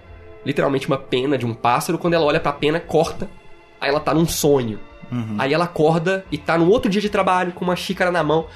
literalmente 0.46 0.88
uma 0.88 0.98
pena 0.98 1.38
de 1.38 1.46
um 1.46 1.54
pássaro, 1.54 1.98
quando 1.98 2.14
ela 2.16 2.26
olha 2.26 2.40
pra 2.40 2.52
pena, 2.54 2.80
corta, 2.80 3.30
aí 3.80 3.90
ela 3.90 4.00
tá 4.00 4.14
num 4.14 4.26
sonho. 4.28 4.80
Aí 5.38 5.54
ela 5.54 5.66
acorda 5.66 6.26
e 6.32 6.38
tá 6.38 6.58
no 6.58 6.70
outro 6.70 6.90
dia 6.90 7.02
de 7.02 7.10
trabalho 7.10 7.52
com 7.54 7.64
uma 7.64 7.76
xícara 7.76 8.12
na 8.12 8.24
mão. 8.24 8.48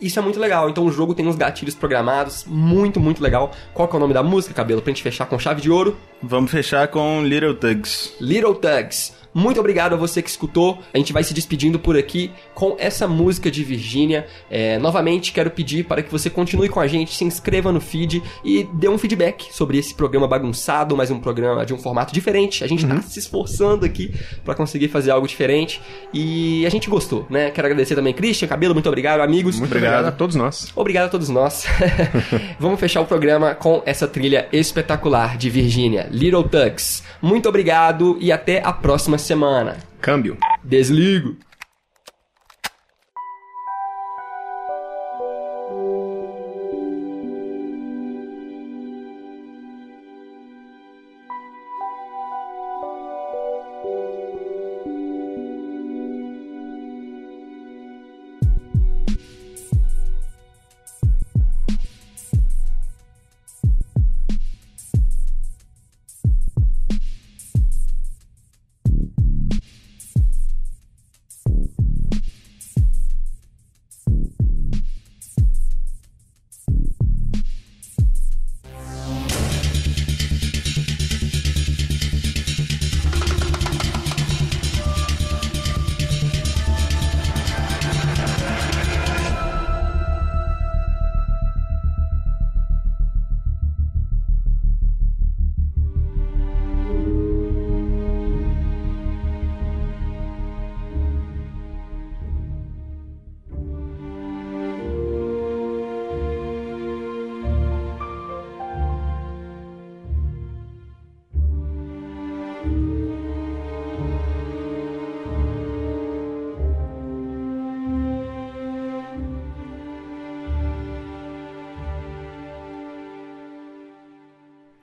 Isso 0.00 0.18
é 0.18 0.22
muito 0.22 0.40
legal. 0.40 0.70
Então 0.70 0.86
o 0.86 0.90
jogo 0.90 1.14
tem 1.14 1.26
uns 1.26 1.36
gatilhos 1.36 1.74
programados, 1.74 2.44
muito, 2.46 2.98
muito 2.98 3.22
legal. 3.22 3.52
Qual 3.74 3.86
que 3.86 3.94
é 3.94 3.98
o 3.98 4.00
nome 4.00 4.14
da 4.14 4.22
música, 4.22 4.54
cabelo? 4.54 4.80
Pra 4.80 4.90
gente 4.90 5.02
fechar 5.02 5.26
com 5.26 5.38
chave 5.38 5.60
de 5.60 5.70
ouro. 5.70 5.96
Vamos 6.22 6.50
fechar 6.50 6.88
com 6.88 7.22
Little 7.22 7.54
Tugs. 7.54 8.14
Little 8.20 8.54
Tugs. 8.54 9.12
Muito 9.32 9.60
obrigado 9.60 9.94
a 9.94 9.96
você 9.96 10.20
que 10.20 10.28
escutou. 10.28 10.78
A 10.92 10.98
gente 10.98 11.12
vai 11.12 11.22
se 11.22 11.32
despedindo 11.32 11.78
por 11.78 11.96
aqui 11.96 12.30
com 12.54 12.76
essa 12.78 13.06
música 13.06 13.50
de 13.50 13.62
Virgínia. 13.62 14.26
É, 14.50 14.78
novamente, 14.78 15.32
quero 15.32 15.50
pedir 15.50 15.84
para 15.84 16.02
que 16.02 16.10
você 16.10 16.28
continue 16.28 16.68
com 16.68 16.80
a 16.80 16.86
gente, 16.86 17.14
se 17.14 17.24
inscreva 17.24 17.70
no 17.70 17.80
feed 17.80 18.22
e 18.44 18.64
dê 18.74 18.88
um 18.88 18.98
feedback 18.98 19.48
sobre 19.52 19.78
esse 19.78 19.94
programa 19.94 20.26
bagunçado, 20.26 20.96
mas 20.96 21.10
um 21.10 21.20
programa 21.20 21.64
de 21.64 21.72
um 21.72 21.78
formato 21.78 22.12
diferente. 22.12 22.64
A 22.64 22.66
gente 22.66 22.86
tá 22.86 23.00
se 23.02 23.18
esforçando 23.18 23.86
aqui 23.86 24.12
para 24.44 24.54
conseguir 24.54 24.88
fazer 24.88 25.10
algo 25.10 25.26
diferente 25.26 25.80
e 26.12 26.66
a 26.66 26.70
gente 26.70 26.90
gostou, 26.90 27.26
né? 27.30 27.50
Quero 27.50 27.66
agradecer 27.66 27.94
também 27.94 28.12
Christian, 28.12 28.48
Cabelo, 28.48 28.74
muito 28.74 28.88
obrigado, 28.88 29.20
amigos. 29.20 29.58
Muito 29.58 29.70
obrigado 29.70 30.06
a 30.06 30.12
todos 30.12 30.34
nós. 30.34 30.72
Obrigado 30.74 31.06
a 31.06 31.08
todos 31.08 31.28
nós. 31.28 31.66
Vamos 32.58 32.80
fechar 32.80 33.00
o 33.00 33.06
programa 33.06 33.54
com 33.54 33.82
essa 33.86 34.08
trilha 34.08 34.48
espetacular 34.52 35.36
de 35.36 35.48
Virgínia, 35.48 36.08
Little 36.10 36.44
Tugs. 36.44 37.04
Muito 37.22 37.48
obrigado 37.48 38.16
e 38.20 38.32
até 38.32 38.60
a 38.64 38.72
próxima 38.72 39.19
semana. 39.20 39.76
Câmbio. 40.00 40.36
Desligo. 40.62 41.36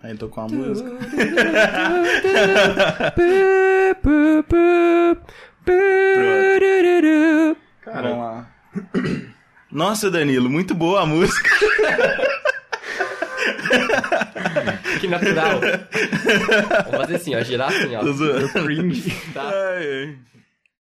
Aí 0.08 0.16
tocou 0.16 0.46
a 0.46 0.48
música. 0.48 0.90
Vamos 7.86 8.18
lá. 8.18 8.48
Nossa, 9.70 10.10
Danilo, 10.10 10.50
muito 10.50 10.74
boa 10.74 11.02
a 11.02 11.06
música. 11.06 11.50
Que 15.02 15.10
natural. 15.10 15.60
Vamos 16.86 17.02
fazer 17.02 17.16
assim, 17.16 17.36
ó. 17.36 17.42
Girar 17.42 17.68
assim, 17.68 17.94
ó. 17.94 18.04
Zoando. 18.04 18.48
Tá? 19.34 19.44
Ai, 19.44 19.88
ai. 19.88 20.18